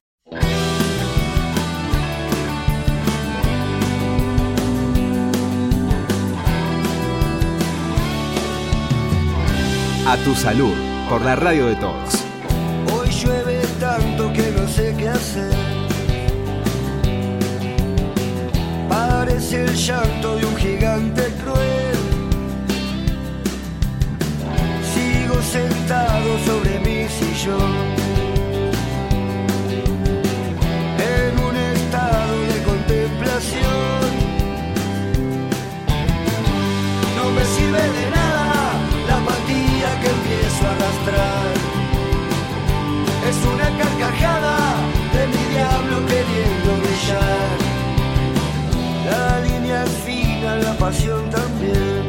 A 10.07 10.17
tu 10.19 10.35
salud, 10.35 10.75
por 11.09 11.23
la 11.23 11.35
radio 11.35 11.67
de 11.67 11.77
todos. 11.77 12.27
Hoy 12.93 13.09
llueve 13.09 13.63
tanto 13.81 14.33
que 14.35 14.51
no 14.53 14.69
sé 14.69 14.95
qué 14.99 15.09
hacer. 15.09 15.53
Parece 18.89 19.65
el 19.65 19.75
llanto 19.75 20.37
de 20.37 20.45
un 20.45 20.57
gigante 20.57 21.23
sentado 25.55 26.31
sobre 26.49 26.81
mi 26.81 27.09
sillón. 27.19 27.73
En 31.13 31.33
un 31.49 31.55
estado 31.75 32.35
de 32.53 32.59
contemplación. 32.71 34.05
No 37.17 37.25
me 37.37 37.45
sirve 37.55 37.85
de 37.99 38.05
nada 38.19 38.49
la 39.09 39.17
apatía 39.23 39.89
que 40.01 40.09
empiezo 40.17 40.61
a 40.67 40.71
arrastrar. 40.75 41.53
Es 43.31 43.39
una 43.53 43.69
carcajada 43.81 44.57
de 45.15 45.23
mi 45.33 45.43
diablo 45.55 45.97
queriendo 46.13 46.71
brillar. 46.83 47.55
La 49.11 49.27
línea 49.47 49.85
es 49.85 49.95
fina, 50.07 50.57
la 50.67 50.73
pasión 50.85 51.23
también. 51.31 52.04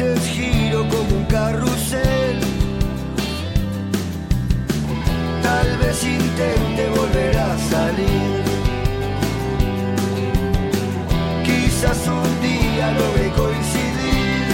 Veces 0.00 0.28
giro 0.28 0.88
como 0.88 1.16
un 1.16 1.24
carrusel. 1.24 2.40
Tal 5.42 5.78
vez 5.78 6.04
intente 6.04 6.88
volver 6.90 7.36
a 7.36 7.58
salir. 7.58 8.42
Quizás 11.44 12.08
un 12.08 12.40
día 12.40 12.92
logre 12.92 13.30
coincidir. 13.36 14.46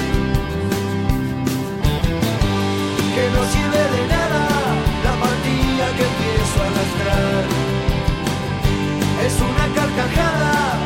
Que 3.15 3.25
no 3.35 3.43
sirve 3.53 3.83
de 3.95 4.03
nada 4.09 4.49
la 5.05 5.15
partida 5.25 5.85
que 5.97 6.05
empiezo 6.11 6.57
a 6.63 6.67
arrastrar. 6.71 7.45
Es 9.27 9.35
una 9.41 9.67
carcajada 9.75 10.86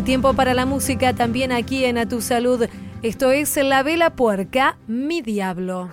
Hay 0.00 0.02
tiempo 0.02 0.32
para 0.34 0.54
la 0.54 0.66
música 0.66 1.14
también 1.14 1.52
aquí 1.52 1.84
en 1.84 1.98
A 1.98 2.06
Tu 2.06 2.20
Salud. 2.20 2.66
Esto 3.02 3.32
es 3.32 3.56
La 3.56 3.82
Vela 3.82 4.10
Puerca, 4.10 4.78
mi 4.86 5.20
diablo. 5.20 5.90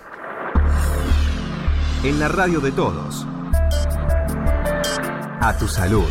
En 2.04 2.20
la 2.20 2.28
radio 2.28 2.60
de 2.60 2.72
todos. 2.72 3.26
A 5.42 5.56
tu 5.60 5.68
salud. 5.68 6.06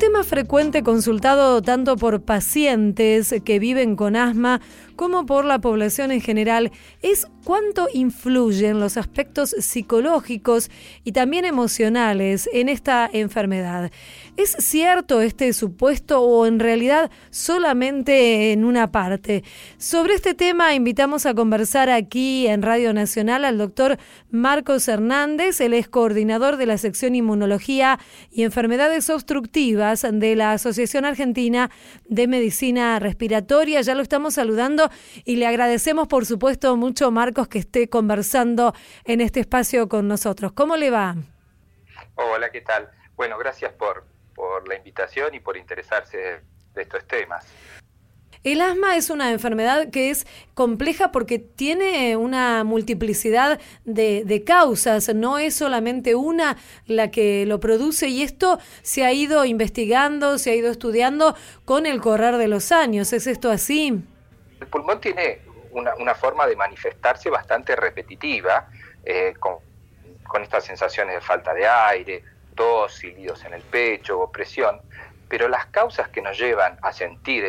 Un 0.00 0.06
tema 0.06 0.24
frecuente 0.24 0.82
consultado 0.82 1.60
tanto 1.60 1.94
por 1.96 2.22
pacientes 2.22 3.34
que 3.44 3.58
viven 3.58 3.96
con 3.96 4.16
asma 4.16 4.62
como 5.00 5.24
por 5.24 5.46
la 5.46 5.62
población 5.62 6.12
en 6.12 6.20
general 6.20 6.72
es 7.00 7.26
cuánto 7.42 7.88
influyen 7.94 8.80
los 8.80 8.98
aspectos 8.98 9.56
psicológicos 9.58 10.70
y 11.04 11.12
también 11.12 11.46
emocionales 11.46 12.50
en 12.52 12.68
esta 12.68 13.08
enfermedad. 13.10 13.90
¿Es 14.36 14.56
cierto 14.58 15.22
este 15.22 15.54
supuesto 15.54 16.20
o 16.20 16.44
en 16.44 16.60
realidad 16.60 17.10
solamente 17.30 18.52
en 18.52 18.62
una 18.62 18.92
parte? 18.92 19.42
Sobre 19.78 20.12
este 20.12 20.34
tema 20.34 20.74
invitamos 20.74 21.24
a 21.24 21.32
conversar 21.32 21.88
aquí 21.88 22.46
en 22.46 22.60
Radio 22.60 22.92
Nacional 22.92 23.46
al 23.46 23.56
doctor 23.56 23.96
Marcos 24.30 24.86
Hernández, 24.86 25.62
él 25.62 25.72
es 25.72 25.88
coordinador 25.88 26.58
de 26.58 26.66
la 26.66 26.76
sección 26.76 27.14
Inmunología 27.14 27.98
y 28.30 28.42
Enfermedades 28.42 29.08
Obstructivas 29.08 30.06
de 30.12 30.36
la 30.36 30.52
Asociación 30.52 31.06
Argentina 31.06 31.70
de 32.06 32.28
Medicina 32.28 32.98
Respiratoria. 32.98 33.80
Ya 33.80 33.94
lo 33.94 34.02
estamos 34.02 34.34
saludando 34.34 34.89
y 35.24 35.36
le 35.36 35.46
agradecemos, 35.46 36.08
por 36.08 36.26
supuesto, 36.26 36.76
mucho, 36.76 37.10
Marcos, 37.10 37.48
que 37.48 37.58
esté 37.58 37.88
conversando 37.88 38.74
en 39.04 39.20
este 39.20 39.40
espacio 39.40 39.88
con 39.88 40.08
nosotros. 40.08 40.52
¿Cómo 40.52 40.76
le 40.76 40.90
va? 40.90 41.16
Hola, 42.14 42.50
¿qué 42.50 42.60
tal? 42.60 42.90
Bueno, 43.16 43.38
gracias 43.38 43.72
por, 43.72 44.06
por 44.34 44.68
la 44.68 44.76
invitación 44.76 45.34
y 45.34 45.40
por 45.40 45.56
interesarse 45.56 46.40
de 46.74 46.82
estos 46.82 47.06
temas. 47.06 47.46
El 48.42 48.62
asma 48.62 48.96
es 48.96 49.10
una 49.10 49.32
enfermedad 49.32 49.90
que 49.90 50.08
es 50.08 50.26
compleja 50.54 51.12
porque 51.12 51.38
tiene 51.38 52.16
una 52.16 52.64
multiplicidad 52.64 53.60
de, 53.84 54.24
de, 54.24 54.44
causas, 54.44 55.14
no 55.14 55.38
es 55.38 55.54
solamente 55.54 56.14
una 56.14 56.56
la 56.86 57.10
que 57.10 57.44
lo 57.44 57.60
produce 57.60 58.08
y 58.08 58.22
esto 58.22 58.58
se 58.80 59.04
ha 59.04 59.12
ido 59.12 59.44
investigando, 59.44 60.38
se 60.38 60.52
ha 60.52 60.54
ido 60.54 60.70
estudiando 60.70 61.36
con 61.66 61.84
el 61.84 62.00
correr 62.00 62.38
de 62.38 62.48
los 62.48 62.72
años. 62.72 63.12
¿Es 63.12 63.26
esto 63.26 63.50
así? 63.50 64.02
El 64.60 64.66
pulmón 64.66 65.00
tiene 65.00 65.40
una, 65.72 66.14
forma 66.14 66.46
de 66.46 66.56
manifestarse 66.56 67.30
bastante 67.30 67.76
repetitiva, 67.76 68.68
eh, 69.04 69.34
con, 69.38 69.58
estas 70.42 70.64
sensaciones 70.64 71.16
de 71.16 71.20
falta 71.20 71.52
de 71.52 71.66
aire, 71.66 72.22
tos, 72.54 72.94
silbidos 72.94 73.44
en 73.44 73.54
el 73.54 73.62
pecho, 73.62 74.20
opresión, 74.20 74.80
pero 75.28 75.48
las 75.48 75.66
causas 75.66 76.08
que 76.08 76.22
nos 76.22 76.38
llevan 76.38 76.78
a 76.82 76.92
sentir 76.92 77.44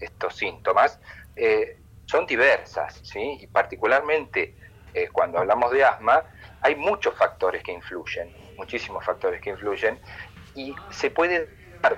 estos 0.00 0.36
síntomas 0.36 0.98
eh, 1.36 1.78
son 2.06 2.26
diversas, 2.26 3.00
¿sí? 3.04 3.38
y 3.40 3.46
particularmente 3.46 4.56
eh, 4.94 5.08
cuando 5.12 5.38
hablamos 5.38 5.70
de 5.70 5.84
asma, 5.84 6.24
hay 6.60 6.74
muchos 6.76 7.14
factores 7.14 7.62
que 7.62 7.72
influyen, 7.72 8.34
muchísimos 8.56 9.04
factores 9.04 9.40
que 9.40 9.50
influyen, 9.50 10.00
y 10.54 10.74
se 10.90 11.10
puede 11.10 11.48
dar 11.82 11.96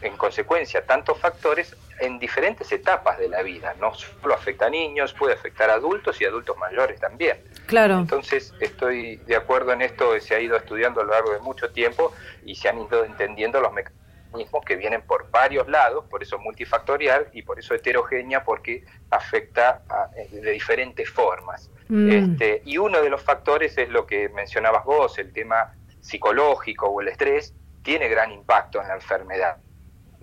en 0.00 0.16
consecuencia 0.16 0.84
tantos 0.84 1.18
factores 1.18 1.76
en 2.00 2.18
diferentes 2.18 2.70
etapas 2.72 3.18
de 3.18 3.28
la 3.28 3.42
vida, 3.42 3.74
no 3.80 3.94
solo 3.94 4.34
afecta 4.34 4.66
a 4.66 4.70
niños, 4.70 5.12
puede 5.14 5.34
afectar 5.34 5.70
a 5.70 5.74
adultos 5.74 6.20
y 6.20 6.24
adultos 6.24 6.56
mayores 6.56 7.00
también. 7.00 7.38
Claro. 7.66 7.98
Entonces 7.98 8.54
estoy 8.60 9.16
de 9.16 9.36
acuerdo 9.36 9.72
en 9.72 9.82
esto, 9.82 10.18
se 10.20 10.34
ha 10.34 10.40
ido 10.40 10.56
estudiando 10.56 11.00
a 11.00 11.04
lo 11.04 11.10
largo 11.12 11.32
de 11.32 11.40
mucho 11.40 11.70
tiempo 11.70 12.12
y 12.44 12.54
se 12.54 12.68
han 12.68 12.80
ido 12.80 13.04
entendiendo 13.04 13.60
los 13.60 13.72
mecanismos 13.72 14.64
que 14.64 14.76
vienen 14.76 15.02
por 15.02 15.30
varios 15.30 15.68
lados, 15.68 16.04
por 16.10 16.22
eso 16.22 16.38
multifactorial 16.38 17.28
y 17.32 17.42
por 17.42 17.58
eso 17.58 17.74
heterogénea, 17.74 18.44
porque 18.44 18.84
afecta 19.10 19.82
a, 19.88 20.08
de 20.14 20.50
diferentes 20.50 21.08
formas. 21.08 21.70
Mm. 21.88 22.10
Este, 22.10 22.62
y 22.64 22.78
uno 22.78 23.00
de 23.00 23.10
los 23.10 23.22
factores 23.22 23.78
es 23.78 23.88
lo 23.88 24.06
que 24.06 24.28
mencionabas 24.28 24.84
vos, 24.84 25.18
el 25.18 25.32
tema 25.32 25.74
psicológico 26.00 26.88
o 26.88 27.00
el 27.00 27.08
estrés, 27.08 27.54
tiene 27.82 28.08
gran 28.08 28.32
impacto 28.32 28.80
en 28.82 28.88
la 28.88 28.94
enfermedad. 28.94 29.58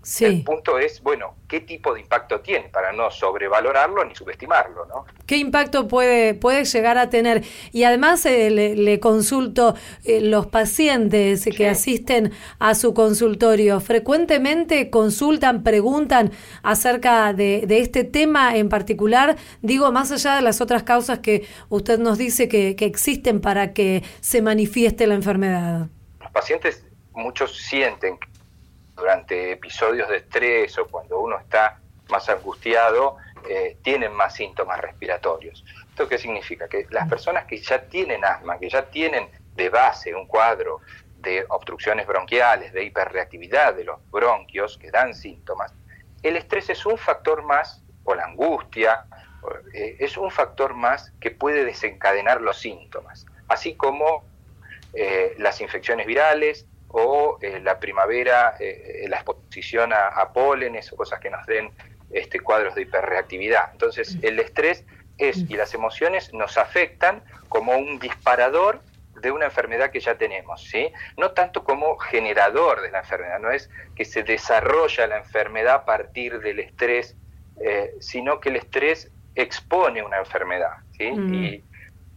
Sí. 0.03 0.25
El 0.25 0.43
punto 0.43 0.77
es, 0.77 1.01
bueno, 1.01 1.35
¿qué 1.47 1.61
tipo 1.61 1.93
de 1.93 2.01
impacto 2.01 2.41
tiene 2.41 2.67
para 2.67 2.91
no 2.91 3.09
sobrevalorarlo 3.09 4.03
ni 4.03 4.13
subestimarlo? 4.13 4.85
¿no? 4.85 5.05
¿Qué 5.25 5.37
impacto 5.37 5.87
puede, 5.87 6.33
puede 6.33 6.65
llegar 6.65 6.97
a 6.97 7.09
tener? 7.09 7.43
Y 7.71 7.85
además 7.85 8.25
eh, 8.25 8.49
le, 8.49 8.75
le, 8.75 8.99
consulto, 8.99 9.75
eh, 10.03 10.19
los 10.19 10.47
pacientes 10.47 11.47
que 11.55 11.69
asisten 11.69 12.33
a 12.59 12.75
su 12.75 12.93
consultorio, 12.93 13.79
¿frecuentemente 13.79 14.89
consultan, 14.89 15.63
preguntan 15.63 16.33
acerca 16.63 17.31
de, 17.31 17.63
de, 17.65 17.79
este 17.79 18.03
tema 18.03 18.57
en 18.57 18.67
particular? 18.67 19.37
Digo, 19.61 19.89
más 19.93 20.11
allá 20.11 20.35
de 20.35 20.41
las 20.41 20.59
otras 20.59 20.83
causas 20.83 21.19
que 21.19 21.47
usted 21.69 21.97
nos 21.97 22.17
dice 22.17 22.49
que, 22.49 22.75
que 22.75 22.85
existen 22.85 23.39
para 23.39 23.71
que 23.71 24.03
se 24.19 24.41
manifieste 24.41 25.07
la 25.07 25.15
enfermedad. 25.15 25.87
Los 26.19 26.31
pacientes, 26.31 26.83
muchos 27.13 27.55
sienten 27.57 28.17
que 28.17 28.32
durante 28.95 29.51
episodios 29.51 30.09
de 30.09 30.17
estrés 30.17 30.77
o 30.77 30.87
cuando 30.87 31.19
uno 31.19 31.37
está 31.39 31.79
más 32.09 32.29
angustiado, 32.29 33.17
eh, 33.47 33.77
tienen 33.81 34.13
más 34.13 34.35
síntomas 34.35 34.79
respiratorios. 34.79 35.63
¿Esto 35.89 36.07
qué 36.07 36.17
significa? 36.17 36.67
Que 36.67 36.87
las 36.91 37.07
personas 37.09 37.45
que 37.45 37.57
ya 37.57 37.81
tienen 37.83 38.23
asma, 38.23 38.57
que 38.57 38.69
ya 38.69 38.83
tienen 38.89 39.29
de 39.55 39.69
base 39.69 40.13
un 40.13 40.27
cuadro 40.27 40.81
de 41.17 41.45
obstrucciones 41.49 42.05
bronquiales, 42.05 42.73
de 42.73 42.83
hiperreactividad 42.83 43.73
de 43.75 43.85
los 43.85 43.99
bronquios 44.11 44.77
que 44.77 44.91
dan 44.91 45.13
síntomas, 45.13 45.73
el 46.21 46.37
estrés 46.37 46.69
es 46.69 46.85
un 46.85 46.97
factor 46.97 47.43
más, 47.43 47.83
o 48.05 48.15
la 48.15 48.25
angustia, 48.25 49.05
eh, 49.73 49.97
es 49.99 50.17
un 50.17 50.31
factor 50.31 50.73
más 50.73 51.11
que 51.19 51.31
puede 51.31 51.65
desencadenar 51.65 52.41
los 52.41 52.59
síntomas, 52.59 53.25
así 53.47 53.75
como 53.75 54.23
eh, 54.93 55.35
las 55.37 55.59
infecciones 55.61 56.05
virales 56.07 56.65
o 56.93 57.37
eh, 57.41 57.59
la 57.59 57.79
primavera, 57.79 58.55
la 59.07 59.17
exposición 59.17 59.91
a, 59.93 60.07
a, 60.07 60.31
pólenes 60.31 60.93
o 60.93 60.95
cosas 60.95 61.19
que 61.19 61.29
nos 61.29 61.45
den 61.47 61.71
este, 62.11 62.39
cuadros 62.39 62.75
de 62.75 62.83
hiperreactividad. 62.83 63.71
Entonces, 63.71 64.17
el 64.21 64.39
estrés 64.39 64.85
es 65.17 65.37
y 65.49 65.55
las 65.55 65.73
emociones 65.73 66.33
nos 66.33 66.57
afectan 66.57 67.23
como 67.49 67.75
un 67.75 67.99
disparador 67.99 68.81
de 69.21 69.31
una 69.31 69.45
enfermedad 69.45 69.89
que 69.89 69.99
ya 69.99 70.15
tenemos, 70.17 70.63
¿sí? 70.63 70.91
No 71.17 71.31
tanto 71.31 71.63
como 71.63 71.97
generador 71.97 72.81
de 72.81 72.91
la 72.91 72.99
enfermedad, 72.99 73.39
no 73.39 73.51
es 73.51 73.69
que 73.95 74.05
se 74.05 74.23
desarrolla 74.23 75.07
la 75.07 75.17
enfermedad 75.17 75.75
a 75.75 75.85
partir 75.85 76.39
del 76.39 76.59
estrés, 76.59 77.15
sino 77.99 78.39
que 78.39 78.49
el 78.49 78.57
estrés 78.57 79.11
expone 79.35 80.03
una 80.03 80.19
enfermedad. 80.19 80.77
¿sí? 80.91 81.05
Y 81.05 81.63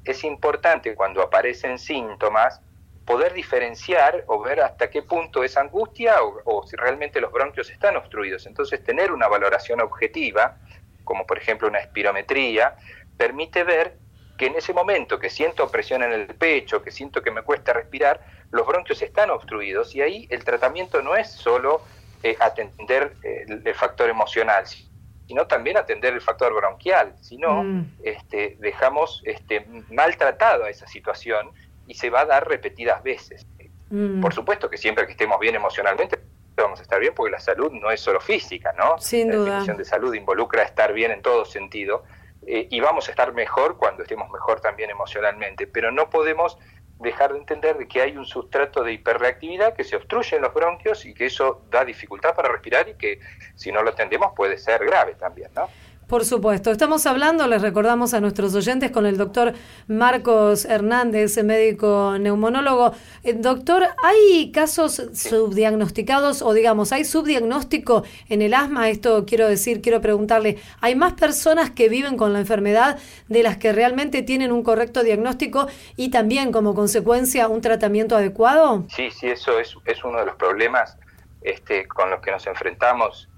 es 0.05 0.25
importante 0.25 0.95
cuando 0.95 1.23
aparecen 1.23 1.79
síntomas 1.79 2.61
poder 3.07 3.33
diferenciar 3.33 4.25
o 4.27 4.43
ver 4.43 4.61
hasta 4.61 4.91
qué 4.91 5.01
punto 5.01 5.45
es 5.45 5.57
angustia 5.57 6.17
o, 6.23 6.67
si 6.67 6.75
realmente 6.77 7.21
los 7.21 7.33
bronquios 7.33 7.71
están 7.71 7.97
obstruidos. 7.97 8.47
Entonces, 8.47 8.83
tener 8.83 9.13
una 9.13 9.29
valoración 9.29 9.81
objetiva, 9.81 10.57
como 11.05 11.25
por 11.25 11.39
ejemplo 11.39 11.69
una 11.69 11.79
espirometría, 11.79 12.77
permite 13.17 13.63
ver 13.63 13.97
que 14.37 14.47
en 14.47 14.57
ese 14.57 14.73
momento 14.73 15.19
que 15.21 15.31
siento 15.31 15.71
presión 15.71 16.03
en 16.03 16.13
el 16.13 16.27
pecho, 16.27 16.83
que 16.83 16.91
siento 16.91 17.23
que 17.23 17.31
me 17.31 17.43
cuesta 17.43 17.73
respirar, 17.73 18.21
los 18.51 18.67
bronquios 18.67 19.01
están 19.01 19.31
obstruidos 19.31 19.95
y 19.95 20.03
ahí 20.03 20.27
el 20.31 20.45
tratamiento 20.45 21.01
no 21.01 21.17
es 21.17 21.31
solo 21.31 21.83
eh, 22.23 22.37
atender 22.41 23.15
eh, 23.23 23.47
el 23.49 23.75
factor 23.75 24.11
emocional, 24.11 24.65
sino 24.67 25.47
también 25.47 25.77
atender 25.77 26.13
el 26.13 26.21
factor 26.21 26.53
bronquial. 26.53 27.15
Si 27.21 27.37
no, 27.39 27.63
mm. 27.63 27.99
este, 28.03 28.57
dejamos 28.59 29.23
este, 29.25 29.65
maltratado 29.91 30.65
a 30.65 30.71
esa 30.71 30.87
situación 30.89 31.53
y 31.87 31.95
se 31.95 32.11
va 32.11 32.21
a 32.21 32.27
dar 32.27 32.49
repetidas 32.49 33.03
veces. 33.03 33.47
Mm. 33.91 34.21
Por 34.21 34.35
supuesto 34.35 34.69
que 34.69 34.77
siempre 34.77 35.07
que 35.07 35.13
estemos 35.13 35.39
bien 35.39 35.55
emocionalmente 35.55 36.19
vamos 36.57 36.81
a 36.81 36.83
estar 36.83 36.99
bien 36.99 37.15
porque 37.15 37.31
la 37.31 37.41
salud 37.41 37.71
no 37.73 37.91
es 37.91 38.01
solo 38.01 38.21
física, 38.21 38.73
¿no? 38.77 38.99
Sin 38.99 39.29
la 39.29 39.37
duda. 39.37 39.45
definición 39.45 39.77
de 39.77 39.85
salud 39.85 40.15
involucra 40.15 40.63
estar 40.63 40.93
bien 40.93 41.13
en 41.13 41.23
todo 41.23 41.45
sentido 41.45 42.05
eh, 42.47 42.67
y 42.71 42.81
vamos 42.81 43.09
a 43.09 43.11
estar 43.11 43.33
mejor 43.33 43.77
cuando 43.77 44.03
estemos 44.03 44.31
mejor 44.31 44.61
también 44.61 44.91
emocionalmente, 44.91 45.67
pero 45.67 45.91
no 45.91 46.09
podemos 46.09 46.59
dejar 46.99 47.33
de 47.33 47.41
entender 47.41 47.77
de 47.77 47.87
que 47.87 48.01
hay 48.01 48.17
un 48.17 48.25
sustrato 48.25 48.83
de 48.83 48.93
hiperreactividad 48.95 49.75
que 49.75 49.85
se 49.85 49.97
obstruye 49.97 50.37
en 50.37 50.43
los 50.43 50.55
bronquios 50.55 51.05
y 51.05 51.13
que 51.13 51.27
eso 51.27 51.63
da 51.71 51.85
dificultad 51.85 52.35
para 52.35 52.49
respirar 52.49 52.89
y 52.89 52.95
que 52.95 53.21
si 53.55 53.71
no 53.71 53.83
lo 53.83 53.91
atendemos 53.91 54.33
puede 54.35 54.57
ser 54.57 54.85
grave 54.85 55.15
también, 55.15 55.51
¿no? 55.55 55.69
Por 56.07 56.25
supuesto. 56.25 56.71
Estamos 56.71 57.05
hablando, 57.07 57.49
les 57.49 57.61
recordamos 57.61 58.15
a 58.15 58.21
nuestros 58.21 58.55
oyentes, 58.55 58.93
con 58.93 59.07
el 59.07 59.17
doctor 59.17 59.55
Marcos 59.89 60.65
Hernández, 60.65 61.43
médico 61.43 62.17
neumonólogo. 62.21 62.93
Eh, 63.25 63.33
doctor, 63.33 63.83
¿hay 64.05 64.53
casos 64.53 65.03
subdiagnosticados 65.13 66.43
o 66.43 66.53
digamos, 66.53 66.93
hay 66.93 67.05
subdiagnóstico 67.05 68.05
en 68.29 68.41
el 68.41 68.55
asma? 68.55 68.89
Esto 68.89 69.25
quiero 69.27 69.49
decir, 69.49 69.83
quiero 69.83 70.01
preguntarle, 70.01 70.59
¿hay 70.81 70.95
más 70.95 71.15
personas 71.15 71.73
que 71.73 71.89
viven 71.89 72.17
con 72.17 72.33
la 72.33 72.39
enfermedad 72.39 73.01
de 73.27 73.43
las 73.43 73.57
que 73.57 73.73
realmente 73.73 74.23
tienen 74.23 74.53
un 74.53 74.63
correcto 74.63 75.03
diagnóstico 75.03 75.67
y 75.97 76.11
también 76.11 76.53
como 76.53 76.77
consecuencia 76.77 77.49
un 77.49 77.61
tratamiento 77.61 78.17
adecuado? 78.17 78.85
Sí, 78.95 79.11
sí, 79.11 79.27
eso 79.27 79.59
es, 79.59 79.77
es 79.85 80.05
uno 80.05 80.21
de 80.21 80.27
los 80.27 80.37
problemas 80.37 80.99
este, 81.41 81.89
con 81.89 82.11
los 82.11 82.21
que 82.21 82.31
nos 82.31 82.47
enfrentamos 82.47 83.29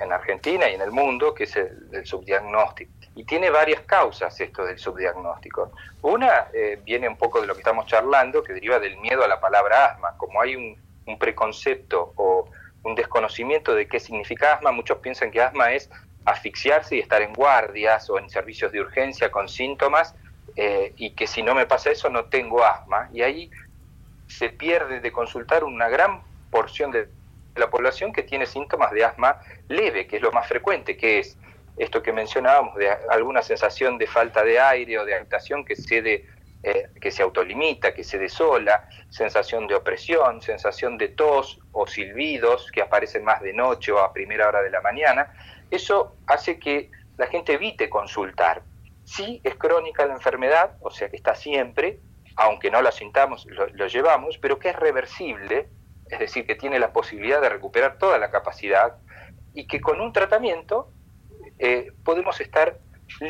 en 0.00 0.12
Argentina 0.12 0.68
y 0.68 0.74
en 0.74 0.80
el 0.80 0.90
mundo, 0.90 1.34
que 1.34 1.44
es 1.44 1.56
el, 1.56 2.04
subdiagnóstico. 2.04 2.92
Y 3.14 3.24
tiene 3.24 3.50
varias 3.50 3.80
causas 3.82 4.38
esto 4.40 4.64
del 4.64 4.78
subdiagnóstico. 4.78 5.72
Una 6.02 6.48
eh, 6.52 6.78
viene 6.84 7.08
un 7.08 7.16
poco 7.16 7.40
de 7.40 7.46
lo 7.46 7.54
que 7.54 7.60
estamos 7.60 7.86
charlando, 7.86 8.42
que 8.42 8.52
deriva 8.52 8.78
del 8.78 8.98
miedo 8.98 9.24
a 9.24 9.28
la 9.28 9.40
palabra 9.40 9.86
asma. 9.86 10.14
Como 10.18 10.40
hay 10.40 10.56
un, 10.56 10.84
preconcepto 11.18 12.12
o 12.16 12.48
un 12.82 12.94
desconocimiento 12.96 13.74
de 13.74 13.86
qué 13.86 14.00
significa 14.00 14.54
asma, 14.54 14.72
muchos 14.72 14.98
piensan 14.98 15.30
que 15.30 15.40
asma 15.40 15.72
es 15.72 15.88
asfixiarse 16.24 16.96
y 16.96 16.98
estar 16.98 17.22
en 17.22 17.32
guardias 17.32 18.10
o 18.10 18.18
en 18.18 18.28
servicios 18.28 18.72
de 18.72 18.80
urgencia 18.80 19.30
con 19.30 19.48
síntomas 19.48 20.16
eh, 20.56 20.92
y 20.96 21.10
que 21.10 21.28
si 21.28 21.44
no 21.44 21.54
me 21.54 21.66
pasa 21.66 21.90
eso 21.90 22.10
no 22.10 22.24
tengo 22.24 22.64
asma. 22.64 23.08
Y 23.12 23.22
ahí 23.22 23.50
se 24.26 24.48
pierde 24.48 25.00
de 25.00 25.12
consultar 25.12 25.64
una 25.64 25.88
gran 25.88 26.22
porción 26.50 26.90
de 26.90 27.08
la 27.56 27.70
población 27.70 28.12
que 28.12 28.22
tiene 28.22 28.46
síntomas 28.46 28.92
de 28.92 29.04
asma 29.04 29.38
leve, 29.68 30.06
que 30.06 30.16
es 30.16 30.22
lo 30.22 30.32
más 30.32 30.46
frecuente, 30.46 30.96
que 30.96 31.20
es 31.20 31.38
esto 31.76 32.02
que 32.02 32.12
mencionábamos, 32.12 32.74
de 32.76 32.88
alguna 33.10 33.42
sensación 33.42 33.98
de 33.98 34.06
falta 34.06 34.42
de 34.42 34.58
aire 34.58 34.98
o 34.98 35.04
de 35.04 35.14
agitación 35.14 35.64
que 35.64 35.74
eh, 36.62 36.88
que 37.00 37.10
se 37.10 37.22
autolimita, 37.22 37.94
que 37.94 38.02
se 38.02 38.18
desola, 38.18 38.88
sensación 39.10 39.66
de 39.66 39.74
opresión, 39.74 40.40
sensación 40.40 40.96
de 40.98 41.08
tos 41.08 41.60
o 41.72 41.86
silbidos 41.86 42.72
que 42.72 42.80
aparecen 42.80 43.24
más 43.24 43.40
de 43.42 43.52
noche 43.52 43.92
o 43.92 43.98
a 43.98 44.12
primera 44.12 44.48
hora 44.48 44.62
de 44.62 44.70
la 44.70 44.80
mañana. 44.80 45.32
Eso 45.70 46.16
hace 46.26 46.58
que 46.58 46.90
la 47.18 47.26
gente 47.26 47.52
evite 47.52 47.88
consultar. 47.88 48.62
Sí 49.04 49.40
es 49.44 49.54
crónica 49.54 50.06
la 50.06 50.14
enfermedad, 50.14 50.72
o 50.80 50.90
sea 50.90 51.08
que 51.08 51.16
está 51.16 51.34
siempre, 51.34 52.00
aunque 52.34 52.70
no 52.70 52.82
la 52.82 52.90
sintamos, 52.90 53.46
lo 53.46 53.86
llevamos, 53.86 54.38
pero 54.38 54.58
que 54.58 54.70
es 54.70 54.76
reversible 54.76 55.68
es 56.10 56.18
decir, 56.18 56.46
que 56.46 56.54
tiene 56.54 56.78
la 56.78 56.92
posibilidad 56.92 57.40
de 57.40 57.48
recuperar 57.48 57.98
toda 57.98 58.18
la 58.18 58.30
capacidad 58.30 58.96
y 59.54 59.66
que 59.66 59.80
con 59.80 60.00
un 60.00 60.12
tratamiento 60.12 60.90
eh, 61.58 61.92
podemos 62.04 62.40
estar 62.40 62.78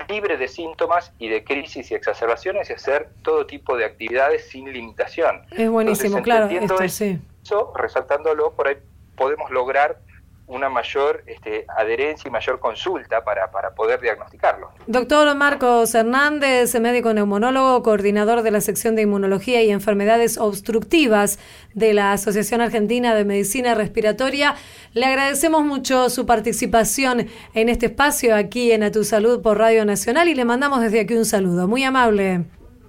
libre 0.08 0.36
de 0.36 0.48
síntomas 0.48 1.12
y 1.18 1.28
de 1.28 1.44
crisis 1.44 1.90
y 1.90 1.94
exacerbaciones 1.94 2.70
y 2.70 2.72
hacer 2.72 3.10
todo 3.22 3.46
tipo 3.46 3.76
de 3.76 3.84
actividades 3.84 4.48
sin 4.48 4.72
limitación. 4.72 5.42
Es 5.52 5.68
buenísimo, 5.68 6.22
claro. 6.22 6.46
Esto, 6.46 6.88
sí. 6.88 7.20
Eso, 7.42 7.72
resaltándolo, 7.76 8.52
por 8.52 8.68
ahí 8.68 8.76
podemos 9.16 9.50
lograr 9.50 10.00
una 10.48 10.68
mayor 10.68 11.24
este, 11.26 11.66
adherencia 11.76 12.28
y 12.28 12.30
mayor 12.30 12.60
consulta 12.60 13.24
para, 13.24 13.50
para 13.50 13.74
poder 13.74 14.00
diagnosticarlo. 14.00 14.70
Doctor 14.86 15.34
Marcos 15.34 15.94
Hernández, 15.94 16.78
médico 16.80 17.12
neumonólogo, 17.12 17.82
coordinador 17.82 18.42
de 18.42 18.50
la 18.50 18.60
sección 18.60 18.94
de 18.94 19.02
inmunología 19.02 19.62
y 19.62 19.70
enfermedades 19.70 20.38
obstructivas 20.38 21.38
de 21.74 21.94
la 21.94 22.12
Asociación 22.12 22.60
Argentina 22.60 23.14
de 23.14 23.24
Medicina 23.24 23.74
Respiratoria, 23.74 24.54
le 24.92 25.06
agradecemos 25.06 25.64
mucho 25.64 26.08
su 26.10 26.26
participación 26.26 27.28
en 27.54 27.68
este 27.68 27.86
espacio 27.86 28.34
aquí 28.36 28.72
en 28.72 28.82
A 28.84 28.92
Tu 28.92 29.04
Salud 29.04 29.42
por 29.42 29.58
Radio 29.58 29.84
Nacional 29.84 30.28
y 30.28 30.34
le 30.34 30.44
mandamos 30.44 30.80
desde 30.80 31.00
aquí 31.00 31.14
un 31.14 31.24
saludo. 31.24 31.66
Muy 31.66 31.82
amable. 31.82 32.44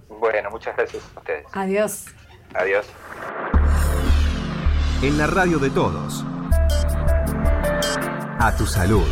Bueno, 0.10 0.50
muchas 0.52 0.76
gracias 0.76 1.04
a 1.16 1.20
ustedes. 1.20 1.46
Adiós. 1.54 2.06
Adiós. 2.54 2.86
En 5.04 5.18
la 5.18 5.28
radio 5.28 5.60
de 5.60 5.70
todos 5.70 6.26
a 8.40 8.56
tu 8.56 8.66
salud. 8.66 9.06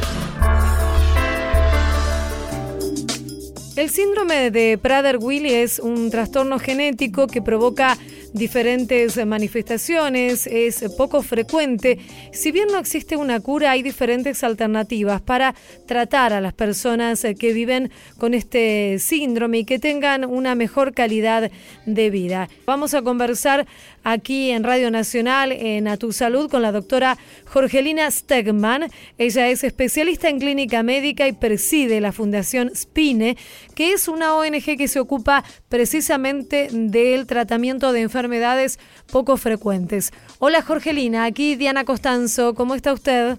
El 3.75 3.89
síndrome 3.89 4.51
de 4.51 4.77
Prader-Willi 4.77 5.53
es 5.53 5.79
un 5.79 6.09
trastorno 6.09 6.59
genético 6.59 7.27
que 7.27 7.41
provoca 7.41 7.97
diferentes 8.35 9.23
manifestaciones, 9.25 10.47
es 10.47 10.83
poco 10.97 11.21
frecuente. 11.21 11.99
Si 12.31 12.51
bien 12.51 12.67
no 12.69 12.77
existe 12.77 13.15
una 13.15 13.39
cura, 13.39 13.71
hay 13.71 13.81
diferentes 13.81 14.43
alternativas 14.43 15.21
para 15.21 15.55
tratar 15.85 16.33
a 16.33 16.41
las 16.41 16.53
personas 16.53 17.25
que 17.39 17.53
viven 17.53 17.91
con 18.17 18.33
este 18.33 18.99
síndrome 18.99 19.59
y 19.59 19.65
que 19.65 19.79
tengan 19.79 20.25
una 20.25 20.53
mejor 20.53 20.93
calidad 20.93 21.49
de 21.85 22.09
vida. 22.09 22.49
Vamos 22.65 22.93
a 22.93 23.01
conversar 23.01 23.65
aquí 24.05 24.51
en 24.51 24.63
Radio 24.63 24.89
Nacional, 24.91 25.51
en 25.51 25.89
A 25.89 25.97
Tu 25.97 26.13
Salud, 26.13 26.49
con 26.49 26.61
la 26.61 26.71
doctora 26.71 27.17
Jorgelina 27.45 28.09
Stegman. 28.09 28.89
Ella 29.17 29.49
es 29.49 29.65
especialista 29.65 30.29
en 30.29 30.39
clínica 30.39 30.83
médica 30.83 31.27
y 31.27 31.33
preside 31.33 31.99
la 31.99 32.13
Fundación 32.13 32.71
Spine, 32.73 33.35
que 33.75 33.91
es 33.91 34.07
una 34.07 34.35
ONG 34.35 34.77
que 34.77 34.87
se 34.87 34.99
ocupa 34.99 35.43
precisamente 35.67 36.69
del 36.71 37.25
tratamiento 37.25 37.91
de 37.91 38.01
enfermedades 38.01 38.79
poco 39.11 39.35
frecuentes. 39.35 40.13
Hola 40.39 40.61
Jorgelina, 40.61 41.25
aquí 41.25 41.55
Diana 41.55 41.83
Costanzo, 41.83 42.53
¿cómo 42.53 42.75
está 42.75 42.93
usted? 42.93 43.37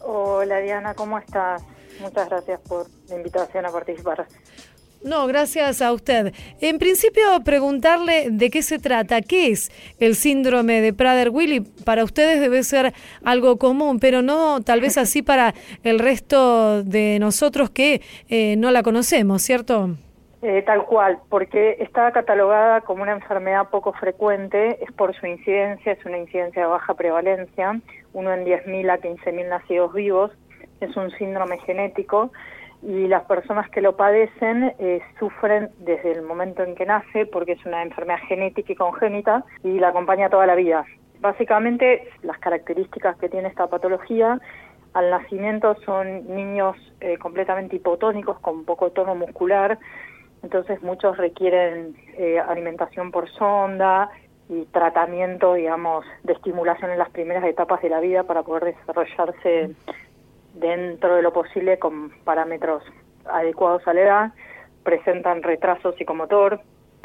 Hola 0.00 0.58
Diana, 0.58 0.94
¿cómo 0.94 1.18
estás? 1.18 1.62
Muchas 2.00 2.28
gracias 2.28 2.60
por 2.60 2.88
la 3.08 3.16
invitación 3.16 3.64
a 3.64 3.70
participar. 3.70 4.26
No, 5.04 5.26
gracias 5.26 5.82
a 5.82 5.92
usted. 5.92 6.32
En 6.62 6.78
principio, 6.78 7.22
preguntarle 7.44 8.30
de 8.30 8.48
qué 8.48 8.62
se 8.62 8.78
trata, 8.78 9.20
qué 9.20 9.48
es 9.48 9.70
el 10.00 10.14
síndrome 10.14 10.80
de 10.80 10.94
Prader-Willi. 10.94 11.60
Para 11.84 12.04
ustedes 12.04 12.40
debe 12.40 12.62
ser 12.62 12.94
algo 13.22 13.58
común, 13.58 14.00
pero 14.00 14.22
no 14.22 14.62
tal 14.62 14.80
vez 14.80 14.96
así 14.96 15.20
para 15.30 15.52
el 15.82 15.98
resto 15.98 16.82
de 16.82 17.18
nosotros 17.20 17.68
que 17.68 18.00
eh, 18.30 18.56
no 18.56 18.70
la 18.70 18.82
conocemos, 18.82 19.42
¿cierto? 19.42 19.90
Eh, 20.40 20.62
tal 20.62 20.86
cual, 20.86 21.18
porque 21.28 21.76
está 21.80 22.10
catalogada 22.12 22.80
como 22.80 23.02
una 23.02 23.12
enfermedad 23.12 23.68
poco 23.68 23.92
frecuente, 23.92 24.82
es 24.82 24.92
por 24.92 25.14
su 25.14 25.26
incidencia, 25.26 25.92
es 25.92 26.04
una 26.06 26.16
incidencia 26.16 26.62
de 26.62 26.68
baja 26.68 26.94
prevalencia, 26.94 27.78
uno 28.14 28.32
en 28.32 28.46
10.000 28.46 28.90
a 28.90 28.98
15.000 28.98 29.48
nacidos 29.50 29.92
vivos, 29.92 30.30
es 30.80 30.96
un 30.96 31.10
síndrome 31.12 31.58
genético 31.58 32.30
y 32.86 33.08
las 33.08 33.24
personas 33.24 33.70
que 33.70 33.80
lo 33.80 33.96
padecen 33.96 34.74
eh, 34.78 35.00
sufren 35.18 35.70
desde 35.78 36.12
el 36.12 36.22
momento 36.22 36.62
en 36.62 36.74
que 36.74 36.84
nace 36.84 37.24
porque 37.26 37.52
es 37.52 37.64
una 37.64 37.82
enfermedad 37.82 38.20
genética 38.28 38.72
y 38.72 38.76
congénita 38.76 39.44
y 39.62 39.78
la 39.78 39.88
acompaña 39.88 40.28
toda 40.28 40.46
la 40.46 40.54
vida. 40.54 40.84
Básicamente 41.20 42.08
las 42.22 42.38
características 42.38 43.16
que 43.16 43.30
tiene 43.30 43.48
esta 43.48 43.66
patología 43.68 44.38
al 44.92 45.10
nacimiento 45.10 45.76
son 45.86 46.34
niños 46.34 46.76
eh, 47.00 47.16
completamente 47.16 47.76
hipotónicos 47.76 48.38
con 48.40 48.64
poco 48.64 48.90
tono 48.90 49.14
muscular, 49.14 49.78
entonces 50.42 50.82
muchos 50.82 51.16
requieren 51.16 51.96
eh, 52.18 52.38
alimentación 52.38 53.10
por 53.10 53.30
sonda 53.30 54.10
y 54.48 54.66
tratamiento, 54.66 55.54
digamos, 55.54 56.04
de 56.22 56.34
estimulación 56.34 56.90
en 56.90 56.98
las 56.98 57.08
primeras 57.10 57.44
etapas 57.44 57.80
de 57.80 57.88
la 57.88 58.00
vida 58.00 58.24
para 58.24 58.42
poder 58.42 58.74
desarrollarse 58.76 59.74
dentro 60.54 61.16
de 61.16 61.22
lo 61.22 61.32
posible 61.32 61.78
con 61.78 62.10
parámetros 62.24 62.82
adecuados 63.26 63.86
a 63.86 63.94
la 63.94 64.00
edad, 64.00 64.32
presentan 64.82 65.42
retraso 65.42 65.92
psicomotor, 65.92 66.60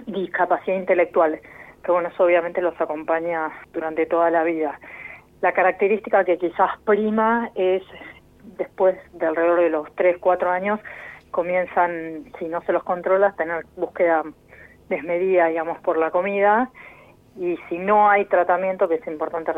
discapacidad 0.06 0.78
intelectual, 0.78 1.40
que 1.84 1.92
bueno, 1.92 2.10
eso 2.10 2.24
obviamente 2.24 2.62
los 2.62 2.80
acompaña 2.80 3.52
durante 3.74 4.06
toda 4.06 4.30
la 4.30 4.44
vida. 4.44 4.80
La 5.42 5.54
característica 5.54 6.24
que 6.26 6.38
quizás 6.38 6.72
prima 6.86 7.50
es 7.56 7.84
después 8.58 8.98
de 9.14 9.26
alrededor 9.26 9.60
de 9.62 9.70
los 9.70 9.96
3, 9.96 10.18
4 10.20 10.50
años, 10.50 10.80
comienzan, 11.32 12.26
si 12.38 12.46
no 12.46 12.62
se 12.62 12.74
los 12.74 12.84
controla, 12.84 13.28
a 13.28 13.36
tener 13.36 13.66
búsqueda 13.78 14.24
desmedida, 14.90 15.48
digamos, 15.48 15.80
por 15.80 15.98
la 15.98 16.12
comida 16.12 16.70
y 17.40 17.58
si 17.70 17.78
no 17.78 18.10
hay 18.10 18.26
tratamiento, 18.26 18.90
que 18.90 18.96
es 18.96 19.08
importante 19.08 19.54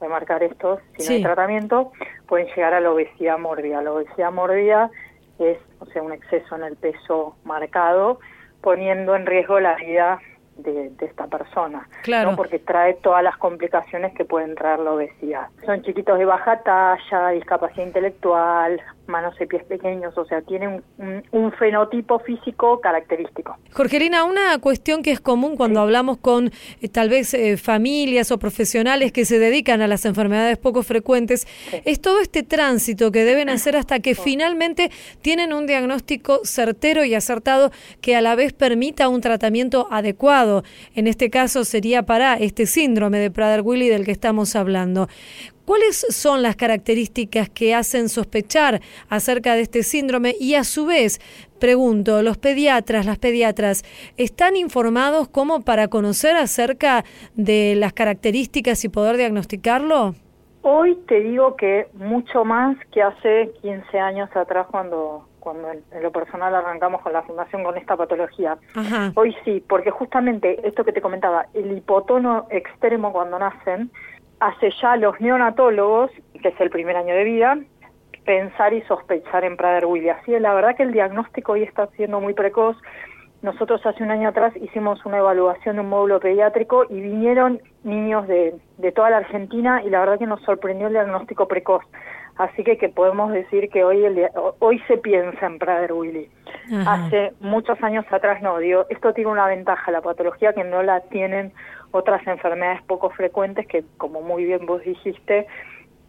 remarcar 0.00 0.42
esto, 0.42 0.80
si 0.96 1.06
no 1.06 1.14
hay 1.16 1.22
tratamiento, 1.22 1.92
pueden 2.26 2.46
llegar 2.48 2.72
a 2.72 2.80
la 2.80 2.90
obesidad 2.90 3.38
mórbida. 3.38 3.82
La 3.82 3.92
obesidad 3.92 4.32
mórbida 4.32 4.90
es, 5.38 5.58
o 5.78 5.84
sea, 5.84 6.02
un 6.02 6.14
exceso 6.14 6.56
en 6.56 6.64
el 6.64 6.76
peso 6.76 7.36
marcado, 7.44 8.20
poniendo 8.62 9.14
en 9.14 9.26
riesgo 9.26 9.60
la 9.60 9.74
vida 9.76 10.18
de, 10.58 10.92
esta 11.00 11.26
persona, 11.26 11.88
claro. 12.02 12.34
porque 12.36 12.58
trae 12.58 12.94
todas 12.94 13.22
las 13.22 13.36
complicaciones 13.36 14.14
que 14.14 14.24
pueden 14.24 14.54
traer 14.54 14.80
la 14.80 14.92
obesidad. 14.92 15.48
Son 15.64 15.82
chiquitos 15.82 16.18
de 16.18 16.24
baja 16.24 16.62
talla, 16.62 17.30
discapacidad 17.30 17.86
intelectual, 17.86 18.80
manos 19.08 19.34
y 19.40 19.46
pies 19.46 19.64
pequeños, 19.64 20.16
o 20.18 20.24
sea, 20.24 20.42
tienen 20.42 20.82
un, 20.98 21.52
fenotipo 21.58 22.18
físico 22.18 22.80
característico. 22.80 23.56
Jorgelina, 23.72 24.24
una 24.24 24.58
cuestión 24.58 25.02
que 25.02 25.12
es 25.12 25.20
común 25.20 25.56
cuando 25.56 25.80
hablamos 25.80 26.18
con 26.18 26.50
eh, 26.80 26.88
tal 26.88 27.08
vez 27.08 27.32
eh, 27.34 27.56
familias 27.56 28.30
o 28.32 28.38
profesionales 28.38 29.12
que 29.12 29.24
se 29.24 29.38
dedican 29.38 29.80
a 29.80 29.86
las 29.86 30.04
enfermedades 30.04 30.58
poco 30.58 30.82
frecuentes, 30.82 31.46
es 31.84 32.00
todo 32.00 32.20
este 32.20 32.42
tránsito 32.42 33.12
que 33.12 33.24
deben 33.24 33.48
hacer 33.48 33.76
hasta 33.76 34.00
que 34.00 34.14
finalmente 34.14 34.90
tienen 35.22 35.52
un 35.52 35.66
diagnóstico 35.66 36.40
certero 36.44 37.04
y 37.04 37.14
acertado 37.14 37.70
que 38.00 38.16
a 38.16 38.20
la 38.20 38.34
vez 38.34 38.52
permita 38.52 39.08
un 39.08 39.20
tratamiento 39.20 39.86
adecuado. 39.90 40.45
En 40.94 41.06
este 41.06 41.30
caso 41.30 41.64
sería 41.64 42.04
para 42.04 42.34
este 42.34 42.66
síndrome 42.66 43.18
de 43.18 43.30
Prader-Willi 43.30 43.88
del 43.88 44.04
que 44.04 44.12
estamos 44.12 44.56
hablando. 44.56 45.08
¿Cuáles 45.66 46.06
son 46.10 46.42
las 46.42 46.54
características 46.54 47.48
que 47.50 47.74
hacen 47.74 48.08
sospechar 48.08 48.80
acerca 49.08 49.54
de 49.54 49.62
este 49.62 49.82
síndrome? 49.82 50.34
Y 50.38 50.54
a 50.54 50.62
su 50.62 50.86
vez, 50.86 51.18
pregunto, 51.58 52.22
¿los 52.22 52.38
pediatras, 52.38 53.04
las 53.04 53.18
pediatras, 53.18 53.82
están 54.16 54.54
informados 54.54 55.28
como 55.28 55.62
para 55.62 55.88
conocer 55.88 56.36
acerca 56.36 57.04
de 57.34 57.74
las 57.76 57.92
características 57.92 58.84
y 58.84 58.88
poder 58.88 59.16
diagnosticarlo? 59.16 60.14
Hoy 60.62 60.96
te 61.08 61.20
digo 61.20 61.56
que 61.56 61.88
mucho 61.94 62.44
más 62.44 62.76
que 62.92 63.02
hace 63.02 63.52
15 63.62 63.98
años 63.98 64.30
atrás 64.36 64.68
cuando 64.70 65.26
cuando 65.46 65.70
en, 65.70 66.02
lo 66.02 66.10
personal 66.10 66.52
arrancamos 66.56 67.02
con 67.02 67.12
la 67.12 67.22
fundación 67.22 67.62
con 67.62 67.76
esta 67.76 67.96
patología. 67.96 68.58
Hoy 69.14 69.32
sí, 69.44 69.62
porque 69.68 69.92
justamente 69.92 70.58
esto 70.66 70.84
que 70.84 70.92
te 70.92 71.00
comentaba, 71.00 71.46
el 71.54 71.70
hipotono 71.70 72.48
extremo 72.50 73.12
cuando 73.12 73.38
nacen, 73.38 73.92
hace 74.40 74.72
ya 74.82 74.96
los 74.96 75.20
neonatólogos, 75.20 76.10
que 76.42 76.48
es 76.48 76.60
el 76.60 76.68
primer 76.70 76.96
año 76.96 77.14
de 77.14 77.22
vida, 77.22 77.58
pensar 78.24 78.74
y 78.74 78.82
sospechar 78.82 79.44
en 79.44 79.56
Prader-Willi. 79.56 80.08
Así 80.08 80.36
la 80.36 80.52
verdad 80.52 80.74
que 80.74 80.82
el 80.82 80.90
diagnóstico 80.90 81.52
hoy 81.52 81.62
está 81.62 81.86
siendo 81.94 82.20
muy 82.20 82.34
precoz. 82.34 82.76
Nosotros 83.40 83.86
hace 83.86 84.02
un 84.02 84.10
año 84.10 84.30
atrás 84.30 84.52
hicimos 84.56 85.06
una 85.06 85.18
evaluación 85.18 85.76
de 85.76 85.82
un 85.82 85.90
módulo 85.90 86.18
pediátrico 86.18 86.86
y 86.90 87.00
vinieron 87.00 87.60
niños 87.84 88.26
de, 88.26 88.56
de 88.78 88.90
toda 88.90 89.10
la 89.10 89.18
Argentina 89.18 89.80
y 89.84 89.90
la 89.90 90.00
verdad 90.00 90.18
que 90.18 90.26
nos 90.26 90.42
sorprendió 90.42 90.88
el 90.88 90.94
diagnóstico 90.94 91.46
precoz. 91.46 91.84
Así 92.38 92.64
que, 92.64 92.76
que 92.76 92.88
podemos 92.88 93.32
decir 93.32 93.70
que 93.70 93.82
hoy, 93.82 94.04
el, 94.04 94.28
hoy 94.58 94.78
se 94.88 94.98
piensa 94.98 95.46
en 95.46 95.58
Prader-Willi. 95.58 96.28
Hace 96.86 97.32
muchos 97.40 97.82
años 97.82 98.04
atrás 98.10 98.42
no. 98.42 98.58
Digo, 98.58 98.84
esto 98.90 99.14
tiene 99.14 99.30
una 99.30 99.46
ventaja, 99.46 99.90
la 99.90 100.02
patología 100.02 100.52
que 100.52 100.64
no 100.64 100.82
la 100.82 101.00
tienen 101.00 101.52
otras 101.92 102.26
enfermedades 102.26 102.82
poco 102.82 103.10
frecuentes 103.10 103.66
que, 103.66 103.84
como 103.96 104.20
muy 104.20 104.44
bien 104.44 104.66
vos 104.66 104.82
dijiste, 104.82 105.46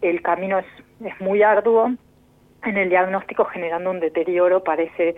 el 0.01 0.21
camino 0.21 0.59
es, 0.59 0.65
es 1.05 1.19
muy 1.21 1.43
arduo 1.43 1.91
en 2.63 2.77
el 2.77 2.89
diagnóstico 2.89 3.45
generando 3.45 3.91
un 3.91 3.99
deterioro 3.99 4.63
para 4.63 4.83
ese 4.83 5.15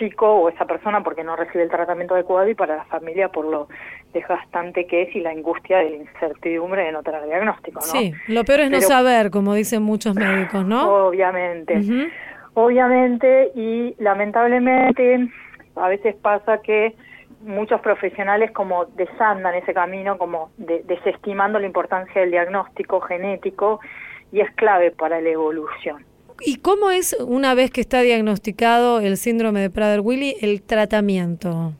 chico 0.00 0.26
o 0.26 0.48
esa 0.48 0.64
persona 0.64 1.02
porque 1.04 1.22
no 1.22 1.36
recibe 1.36 1.62
el 1.62 1.70
tratamiento 1.70 2.14
adecuado 2.14 2.48
y 2.48 2.54
para 2.54 2.76
la 2.76 2.84
familia 2.86 3.28
por 3.28 3.44
lo 3.44 3.68
desgastante 4.12 4.86
que 4.86 5.02
es 5.02 5.14
y 5.14 5.20
la 5.20 5.30
angustia 5.30 5.78
de 5.78 5.90
la 5.90 5.96
incertidumbre 5.96 6.84
de 6.84 6.92
no 6.92 7.02
tener 7.02 7.24
diagnóstico, 7.26 7.80
¿no? 7.80 7.86
Sí, 7.86 8.12
lo 8.26 8.44
peor 8.44 8.60
es 8.60 8.70
no 8.70 8.80
saber, 8.80 9.30
como 9.30 9.54
dicen 9.54 9.82
muchos 9.82 10.16
médicos, 10.16 10.64
¿no? 10.64 11.06
Obviamente, 11.06 11.80
obviamente 12.54 13.52
y 13.54 13.94
lamentablemente 13.98 15.28
a 15.76 15.88
veces 15.88 16.16
pasa 16.16 16.58
que 16.62 16.96
muchos 17.42 17.80
profesionales 17.80 18.50
como 18.52 18.86
desandan 18.86 19.54
ese 19.54 19.72
camino, 19.72 20.18
como 20.18 20.50
desestimando 20.56 21.58
la 21.58 21.66
importancia 21.66 22.20
del 22.20 22.30
diagnóstico 22.30 23.00
genético 23.00 23.80
y 24.32 24.40
es 24.40 24.50
clave 24.56 24.90
para 24.90 25.20
la 25.20 25.28
evolución. 25.28 26.09
¿Y 26.44 26.56
cómo 26.56 26.90
es, 26.90 27.16
una 27.20 27.54
vez 27.54 27.70
que 27.70 27.80
está 27.80 28.00
diagnosticado 28.02 29.00
el 29.00 29.16
síndrome 29.16 29.60
de 29.60 29.70
Prader-Willi, 29.70 30.36
el 30.40 30.62
tratamiento? 30.62 31.74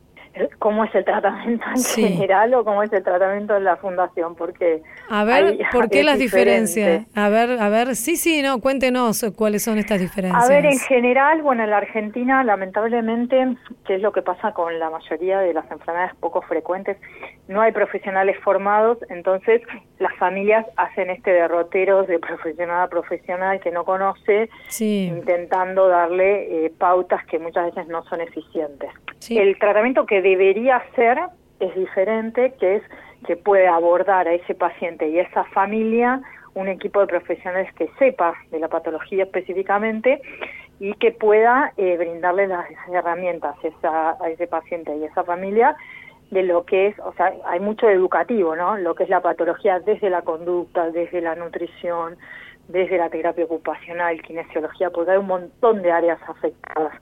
Cómo 0.59 0.85
es 0.85 0.93
el 0.95 1.05
tratamiento 1.05 1.65
en 1.75 1.83
general 1.83 2.53
o 2.53 2.63
cómo 2.63 2.83
es 2.83 2.91
el 2.93 3.03
tratamiento 3.03 3.57
en 3.57 3.63
la 3.63 3.77
fundación, 3.77 4.35
porque 4.35 4.81
a 5.09 5.23
ver, 5.23 5.57
¿por 5.71 5.89
qué 5.89 6.03
las 6.03 6.19
diferencias? 6.19 7.05
A 7.15 7.29
ver, 7.29 7.59
a 7.59 7.69
ver, 7.69 7.95
sí, 7.95 8.15
sí, 8.15 8.41
no, 8.41 8.59
cuéntenos 8.59 9.25
cuáles 9.35 9.63
son 9.63 9.77
estas 9.77 9.99
diferencias. 9.99 10.43
A 10.43 10.47
ver, 10.47 10.65
en 10.65 10.79
general, 10.79 11.41
bueno, 11.41 11.63
en 11.63 11.69
la 11.69 11.77
Argentina, 11.77 12.43
lamentablemente, 12.43 13.55
que 13.85 13.95
es 13.95 14.01
lo 14.01 14.11
que 14.11 14.21
pasa 14.21 14.53
con 14.53 14.79
la 14.79 14.89
mayoría 14.89 15.39
de 15.39 15.53
las 15.53 15.69
enfermedades 15.71 16.15
poco 16.19 16.41
frecuentes, 16.41 16.97
no 17.47 17.61
hay 17.61 17.71
profesionales 17.71 18.37
formados, 18.43 18.97
entonces 19.09 19.61
las 19.99 20.15
familias 20.17 20.65
hacen 20.77 21.09
este 21.09 21.31
derrotero 21.31 22.03
de 22.03 22.19
profesional 22.19 22.83
a 22.83 22.87
profesional 22.87 23.59
que 23.59 23.71
no 23.71 23.83
conoce, 23.83 24.49
intentando 24.79 25.87
darle 25.87 26.65
eh, 26.65 26.71
pautas 26.77 27.25
que 27.25 27.39
muchas 27.39 27.65
veces 27.65 27.87
no 27.87 28.03
son 28.05 28.21
eficientes. 28.21 28.89
El 29.29 29.57
tratamiento 29.59 30.05
que 30.05 30.21
debería 30.35 30.81
ser 30.95 31.19
es 31.59 31.75
diferente, 31.75 32.53
que 32.59 32.77
es 32.77 32.83
que 33.25 33.37
puede 33.37 33.67
abordar 33.67 34.27
a 34.27 34.33
ese 34.33 34.55
paciente 34.55 35.07
y 35.07 35.19
esa 35.19 35.43
familia 35.45 36.21
un 36.53 36.67
equipo 36.67 36.99
de 36.99 37.07
profesionales 37.07 37.71
que 37.75 37.89
sepa 37.99 38.33
de 38.49 38.59
la 38.59 38.67
patología 38.67 39.23
específicamente 39.23 40.21
y 40.79 40.93
que 40.95 41.11
pueda 41.11 41.71
eh, 41.77 41.95
brindarle 41.97 42.47
las 42.47 42.65
herramientas 42.91 43.55
a 43.83 44.17
ese 44.27 44.47
paciente 44.47 44.95
y 44.97 45.03
a 45.03 45.07
esa 45.07 45.23
familia 45.23 45.75
de 46.31 46.43
lo 46.43 46.65
que 46.65 46.87
es, 46.87 46.99
o 46.99 47.13
sea, 47.13 47.33
hay 47.45 47.59
mucho 47.59 47.89
educativo, 47.89 48.55
¿no? 48.55 48.77
Lo 48.77 48.95
que 48.95 49.03
es 49.03 49.09
la 49.09 49.21
patología 49.21 49.79
desde 49.79 50.09
la 50.09 50.21
conducta, 50.21 50.89
desde 50.89 51.21
la 51.21 51.35
nutrición, 51.35 52.17
desde 52.69 52.97
la 52.97 53.09
terapia 53.09 53.45
ocupacional, 53.45 54.21
kinesiología, 54.21 54.89
porque 54.89 55.11
hay 55.11 55.17
un 55.17 55.27
montón 55.27 55.81
de 55.81 55.91
áreas 55.91 56.19
afectadas. 56.27 56.93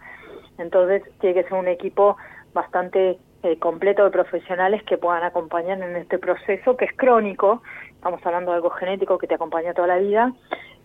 Entonces, 0.58 1.04
tiene 1.20 1.36
que 1.36 1.48
ser 1.48 1.54
un 1.54 1.68
equipo 1.68 2.18
bastante 2.54 3.18
eh, 3.44 3.58
completo 3.58 4.04
de 4.04 4.12
profesionales 4.12 4.84
que 4.84 4.98
puedan 4.98 5.24
acompañar 5.24 5.82
en 5.82 5.96
este 5.96 6.18
proceso 6.18 6.76
que 6.76 6.86
es 6.86 6.94
crónico, 6.94 7.62
estamos 7.90 8.26
hablando 8.26 8.52
de 8.52 8.58
algo 8.58 8.70
genético 8.70 9.18
que 9.18 9.28
te 9.28 9.36
acompaña 9.36 9.74
toda 9.74 9.88
la 9.88 9.98
vida, 9.98 10.34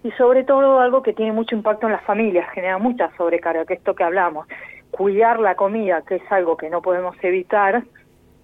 y 0.02 0.10
sobre 0.12 0.44
todo 0.44 0.80
algo 0.80 1.02
que 1.02 1.14
tiene 1.14 1.32
mucho 1.32 1.56
impacto 1.56 1.86
en 1.86 1.92
las 1.92 2.04
familias, 2.04 2.48
genera 2.52 2.78
mucha 2.78 3.10
sobrecarga, 3.16 3.64
que 3.64 3.74
es 3.74 3.78
esto 3.80 3.94
que 3.94 4.04
hablamos. 4.04 4.46
Cuidar 4.90 5.40
la 5.40 5.56
comida, 5.56 6.02
que 6.02 6.16
es 6.16 6.32
algo 6.32 6.56
que 6.56 6.70
no 6.70 6.82
podemos 6.82 7.16
evitar, 7.22 7.82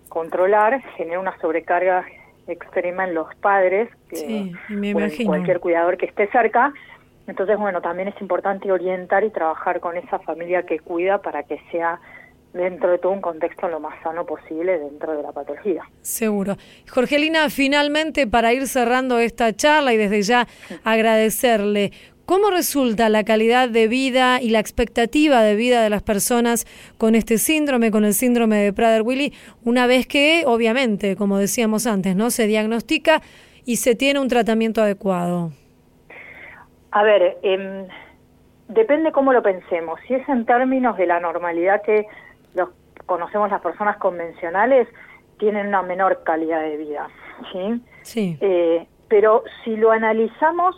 controlar, 0.09 0.83
genera 0.97 1.21
una 1.21 1.39
sobrecarga 1.39 2.05
extrema 2.49 3.05
en 3.05 3.15
los 3.15 3.33
padres, 3.37 3.91
sí, 4.11 4.53
me 4.71 4.89
imagino. 4.89 5.29
cualquier 5.29 5.61
cuidador 5.61 5.97
que 5.97 6.07
esté 6.07 6.27
cerca, 6.29 6.73
entonces, 7.27 7.57
bueno, 7.59 7.81
también 7.81 8.09
es 8.09 8.21
importante 8.21 8.73
orientar 8.73 9.23
y 9.23 9.31
trabajar 9.31 9.79
con 9.79 9.97
esa 9.97 10.19
familia 10.19 10.65
que 10.65 10.81
cuida 10.81 11.19
para 11.19 11.45
que 11.45 11.61
sea 11.71 12.01
dentro 12.53 12.91
de 12.91 12.99
todo 12.99 13.13
un 13.13 13.21
contexto 13.21 13.69
lo 13.69 13.81
más 13.81 14.01
sano 14.03 14.27
posible 14.27 14.79
dentro 14.79 15.17
de 15.17 15.23
la 15.23 15.33
patología. 15.33 15.83
Seguro. 16.01 16.57
Jorgelina, 16.91 17.49
finalmente 17.51 18.27
para 18.27 18.53
ir 18.53 18.67
cerrando 18.67 19.19
esta 19.19 19.55
charla 19.55 19.93
y 19.93 19.97
desde 19.97 20.23
ya 20.23 20.47
agradecerle, 20.85 21.93
¿Cómo 22.31 22.51
resulta 22.51 23.09
la 23.09 23.25
calidad 23.25 23.69
de 23.69 23.89
vida 23.89 24.41
y 24.41 24.51
la 24.51 24.61
expectativa 24.61 25.43
de 25.43 25.57
vida 25.57 25.83
de 25.83 25.91
las 25.91 26.05
personas 26.05 26.65
con 26.97 27.17
este 27.17 27.39
síndrome, 27.39 27.91
con 27.91 28.05
el 28.05 28.15
síndrome 28.15 28.59
de 28.59 28.73
Prader-Willi, 28.73 29.33
una 29.65 29.89
vez 29.89 30.07
que, 30.07 30.45
obviamente, 30.47 31.17
como 31.17 31.39
decíamos 31.39 31.89
antes, 31.89 32.15
no 32.15 32.31
se 32.31 32.47
diagnostica 32.47 33.21
y 33.65 33.79
se 33.79 33.97
tiene 33.97 34.21
un 34.21 34.29
tratamiento 34.29 34.81
adecuado? 34.81 35.51
A 36.93 37.03
ver, 37.03 37.37
eh, 37.43 37.89
depende 38.69 39.11
cómo 39.11 39.33
lo 39.33 39.43
pensemos. 39.43 39.99
Si 40.07 40.15
es 40.15 40.29
en 40.29 40.47
términos 40.47 40.97
de 40.99 41.07
la 41.07 41.19
normalidad 41.19 41.83
que 41.83 42.07
los 42.55 42.71
conocemos 43.07 43.51
las 43.51 43.61
personas 43.61 43.97
convencionales, 43.97 44.89
tienen 45.39 45.69
una 45.69 45.83
menor 45.83 46.23
calidad 46.25 46.61
de 46.63 46.77
vida, 46.77 47.09
¿sí? 47.53 47.83
Sí. 48.03 48.39
Eh, 48.41 48.87
pero 49.09 49.43
si 49.65 49.77
lo 49.77 49.91
analizamos 49.91 50.77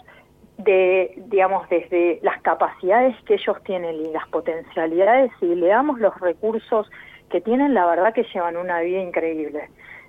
de, 0.59 1.15
digamos, 1.27 1.69
desde 1.69 2.21
las 2.23 2.41
capacidades 2.43 3.17
que 3.25 3.35
ellos 3.35 3.57
tienen 3.65 3.97
y 3.97 4.13
las 4.13 4.27
potencialidades, 4.29 5.31
y 5.41 5.55
le 5.55 5.69
damos 5.69 5.99
los 5.99 6.19
recursos 6.21 6.91
que 7.29 7.41
tienen, 7.41 7.75
la 7.75 7.87
verdad 7.87 8.15
que 8.15 8.25
llevan 8.33 8.57
una 8.57 8.81
vida 8.81 9.01
increíble. 9.01 9.69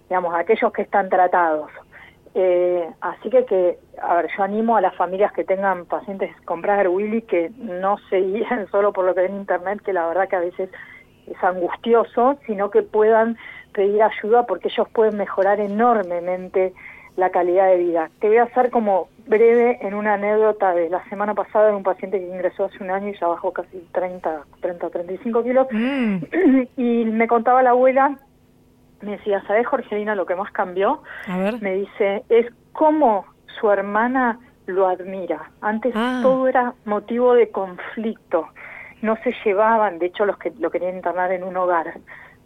Digamos, 0.10 0.36
aquellos 0.36 0.72
que 0.72 0.84
están 0.84 1.10
tratados. 1.10 1.72
Eh, 2.36 2.90
así 3.02 3.30
que, 3.30 3.46
que, 3.46 3.78
a 4.02 4.16
ver, 4.16 4.28
yo 4.36 4.44
animo 4.44 4.76
a 4.76 4.82
las 4.82 4.96
familias 4.96 5.32
que 5.34 5.44
tengan 5.44 5.86
pacientes 5.86 6.36
con 6.46 6.62
Prader-Willi 6.62 7.22
que 7.24 7.52
no 7.58 7.98
se 8.10 8.18
guíen 8.18 8.68
solo 8.72 8.92
por 8.92 9.06
lo 9.06 9.14
que 9.14 9.22
ven 9.22 9.34
en 9.34 9.42
Internet, 9.42 9.82
que 9.84 9.94
la 9.94 10.08
verdad 10.08 10.28
que 10.28 10.36
a 10.36 10.42
veces 10.42 10.70
es 11.28 11.44
angustioso, 11.44 12.38
sino 12.46 12.70
que 12.72 12.82
puedan 12.84 13.38
pedir 13.74 14.02
ayuda 14.04 14.46
porque 14.46 14.68
ellos 14.68 14.88
pueden 14.90 15.18
mejorar 15.18 15.60
enormemente 15.60 16.74
la 17.16 17.30
calidad 17.30 17.68
de 17.68 17.78
vida. 17.78 18.10
Te 18.20 18.28
voy 18.28 18.38
a 18.38 18.44
hacer 18.44 18.72
como 18.72 19.08
breve 19.28 19.78
en 19.82 19.94
una 19.94 20.16
anécdota 20.16 20.74
de 20.74 20.90
la 20.90 21.04
semana 21.10 21.34
pasada 21.34 21.68
de 21.70 21.76
un 21.76 21.84
paciente 21.84 22.20
que 22.20 22.28
ingresó 22.28 22.66
hace 22.66 22.84
un 22.84 22.90
año 22.90 23.10
y 23.10 23.18
ya 23.20 23.28
bajó 23.28 23.52
casi 23.54 23.88
30, 23.92 24.42
30 24.62 24.90
35 24.90 25.44
kilos. 25.44 25.68
Mm. 25.72 26.18
Y 26.78 27.06
me 27.06 27.28
contaba 27.28 27.62
la 27.64 27.72
abuela, 27.72 28.18
me 29.02 29.12
decía, 29.12 29.44
¿sabes, 29.48 29.68
Jorgelina, 29.68 30.16
lo 30.16 30.26
que 30.26 30.36
más 30.36 30.52
cambió? 30.52 31.04
A 31.28 31.38
ver. 31.38 31.62
Me 31.62 31.76
dice, 31.76 32.24
es 32.30 32.48
cómo 32.74 33.26
su 33.60 33.70
hermana 33.70 34.40
lo 34.66 34.88
admira. 34.88 35.52
Antes 35.62 35.94
Ah. 35.96 36.20
todo 36.24 36.48
era 36.48 36.74
motivo 36.86 37.34
de 37.36 37.50
conflicto. 37.50 38.48
No 39.04 39.16
se 39.24 39.34
llevaban, 39.46 40.00
de 40.00 40.08
hecho 40.08 40.26
los 40.26 40.38
que 40.38 40.52
lo 40.60 40.72
querían 40.72 40.96
internar 40.96 41.32
en 41.32 41.44
un 41.44 41.56
hogar 41.58 41.94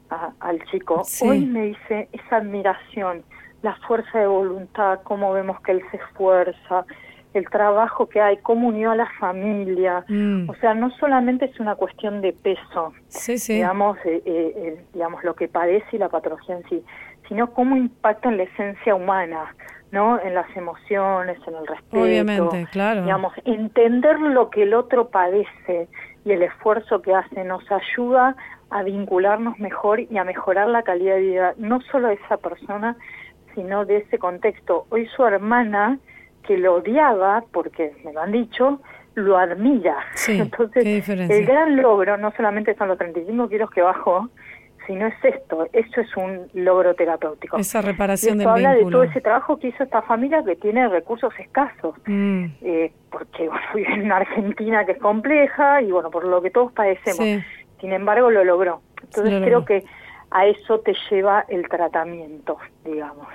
a- 0.09 0.31
al 0.41 0.61
chico. 0.65 1.03
Sí. 1.05 1.27
Hoy 1.27 1.45
me 1.45 1.61
dice 1.67 2.09
esa 2.11 2.37
admiración, 2.37 3.23
la 3.61 3.75
fuerza 3.87 4.19
de 4.19 4.27
voluntad, 4.27 4.99
cómo 5.03 5.31
vemos 5.33 5.59
que 5.61 5.71
él 5.73 5.81
se 5.91 5.97
esfuerza, 5.97 6.85
el 7.33 7.47
trabajo 7.49 8.07
que 8.07 8.19
hay, 8.21 8.37
cómo 8.37 8.69
unió 8.69 8.91
a 8.91 8.95
la 8.95 9.05
familia. 9.19 10.03
Mm. 10.07 10.49
O 10.49 10.55
sea, 10.55 10.73
no 10.73 10.89
solamente 10.91 11.45
es 11.45 11.59
una 11.59 11.75
cuestión 11.75 12.21
de 12.21 12.33
peso, 12.33 12.93
Sí, 13.09 13.37
sí. 13.37 13.53
digamos, 13.55 13.97
eh, 14.05 14.21
eh, 14.25 14.53
eh, 14.55 14.85
digamos 14.93 15.23
lo 15.23 15.35
que 15.35 15.47
padece 15.47 15.87
y 15.95 15.99
la 15.99 16.09
patología 16.09 16.57
en 16.57 16.63
sí, 16.69 16.83
sino 17.27 17.51
cómo 17.53 17.75
impacta 17.75 18.29
en 18.29 18.37
la 18.37 18.43
esencia 18.43 18.95
humana, 18.95 19.53
¿no? 19.91 20.19
En 20.21 20.33
las 20.33 20.47
emociones, 20.55 21.37
en 21.47 21.55
el 21.55 21.67
respeto. 21.67 22.01
Obviamente, 22.03 22.65
claro. 22.71 23.01
Digamos, 23.03 23.33
entender 23.45 24.19
lo 24.19 24.49
que 24.49 24.63
el 24.63 24.73
otro 24.73 25.09
padece 25.09 25.87
y 26.27 26.33
el 26.33 26.43
esfuerzo 26.43 27.01
que 27.01 27.15
hace 27.15 27.45
nos 27.45 27.63
ayuda 27.71 28.35
a 28.69 28.83
vincularnos 28.83 29.57
mejor 29.59 30.01
y 30.01 30.17
a 30.17 30.25
mejorar 30.25 30.67
la 30.67 30.83
calidad 30.83 31.15
de 31.15 31.21
vida, 31.21 31.53
no 31.57 31.79
solo 31.89 32.09
de 32.09 32.15
esa 32.15 32.35
persona, 32.35 32.97
sino 33.55 33.85
de 33.85 33.97
ese 33.99 34.19
contexto. 34.19 34.85
Hoy 34.89 35.07
su 35.15 35.25
hermana, 35.25 35.99
que 36.43 36.57
lo 36.57 36.75
odiaba, 36.75 37.45
porque 37.53 37.93
me 38.03 38.11
lo 38.11 38.21
han 38.21 38.33
dicho, 38.33 38.81
lo 39.15 39.37
admira. 39.37 39.95
Sí, 40.15 40.37
Entonces, 40.41 41.07
el 41.07 41.45
gran 41.45 41.77
logro 41.77 42.17
no 42.17 42.33
solamente 42.35 42.75
son 42.75 42.89
los 42.89 42.97
35 42.97 43.47
kilos 43.47 43.71
que 43.71 43.81
bajó, 43.81 44.29
sino 44.87 45.05
es 45.07 45.13
esto, 45.23 45.67
esto 45.73 46.01
es 46.01 46.17
un 46.17 46.47
logro 46.53 46.95
terapéutico. 46.95 47.57
Esa 47.57 47.81
reparación 47.81 48.35
Y 48.35 48.37
del 48.39 48.47
esto 48.47 48.51
habla 48.51 48.73
de 48.73 48.85
todo 48.89 49.03
ese 49.03 49.21
trabajo 49.21 49.57
que 49.59 49.67
hizo 49.67 49.83
esta 49.83 50.01
familia 50.01 50.43
que 50.43 50.55
tiene 50.55 50.87
recursos 50.87 51.31
escasos, 51.39 51.93
Mm. 52.07 52.45
eh, 52.61 52.91
porque 53.11 53.47
bueno, 53.49 53.61
vive 53.75 53.93
en 53.93 54.05
una 54.05 54.17
Argentina 54.17 54.85
que 54.85 54.93
es 54.93 54.97
compleja 54.99 55.81
y 55.81 55.91
bueno, 55.91 56.09
por 56.09 56.23
lo 56.25 56.41
que 56.41 56.49
todos 56.49 56.71
padecemos. 56.71 57.17
Sí. 57.17 57.43
Sin 57.81 57.93
embargo, 57.93 58.31
lo 58.31 58.43
logró. 58.43 58.81
Entonces 59.03 59.33
Lo 59.33 59.39
creo 59.41 59.59
logró. 59.59 59.65
que 59.65 59.85
a 60.31 60.45
eso 60.47 60.79
te 60.79 60.93
lleva 61.11 61.45
el 61.47 61.67
tratamiento, 61.69 62.57
digamos, 62.83 63.27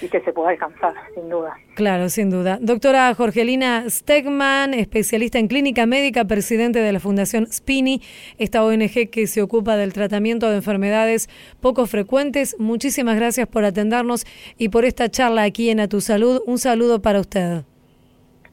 y 0.00 0.08
que 0.08 0.20
se 0.20 0.32
pueda 0.32 0.50
alcanzar, 0.50 0.94
sin 1.14 1.28
duda. 1.28 1.56
Claro, 1.74 2.08
sin 2.08 2.30
duda. 2.30 2.58
Doctora 2.60 3.14
Jorgelina 3.14 3.84
Stegman, 3.88 4.74
especialista 4.74 5.38
en 5.38 5.48
clínica 5.48 5.86
médica, 5.86 6.24
presidente 6.24 6.80
de 6.80 6.92
la 6.92 7.00
Fundación 7.00 7.46
Spini, 7.46 8.00
esta 8.38 8.64
ONG 8.64 9.10
que 9.10 9.26
se 9.26 9.42
ocupa 9.42 9.76
del 9.76 9.92
tratamiento 9.92 10.50
de 10.50 10.56
enfermedades 10.56 11.28
poco 11.60 11.86
frecuentes. 11.86 12.56
Muchísimas 12.58 13.16
gracias 13.16 13.46
por 13.48 13.64
atendernos 13.64 14.24
y 14.58 14.68
por 14.68 14.84
esta 14.84 15.08
charla 15.08 15.42
aquí 15.42 15.70
en 15.70 15.80
A 15.80 15.88
Tu 15.88 16.00
Salud. 16.00 16.42
Un 16.46 16.58
saludo 16.58 17.02
para 17.02 17.20
usted. 17.20 17.64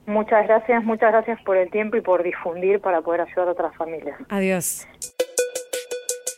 Muchas 0.05 0.47
gracias, 0.47 0.83
muchas 0.83 1.11
gracias 1.11 1.39
por 1.43 1.55
el 1.55 1.69
tiempo 1.69 1.95
y 1.95 2.01
por 2.01 2.23
difundir 2.23 2.79
para 2.79 3.01
poder 3.01 3.21
ayudar 3.21 3.49
a 3.49 3.51
otras 3.51 3.75
familias. 3.75 4.17
Adiós. 4.29 4.87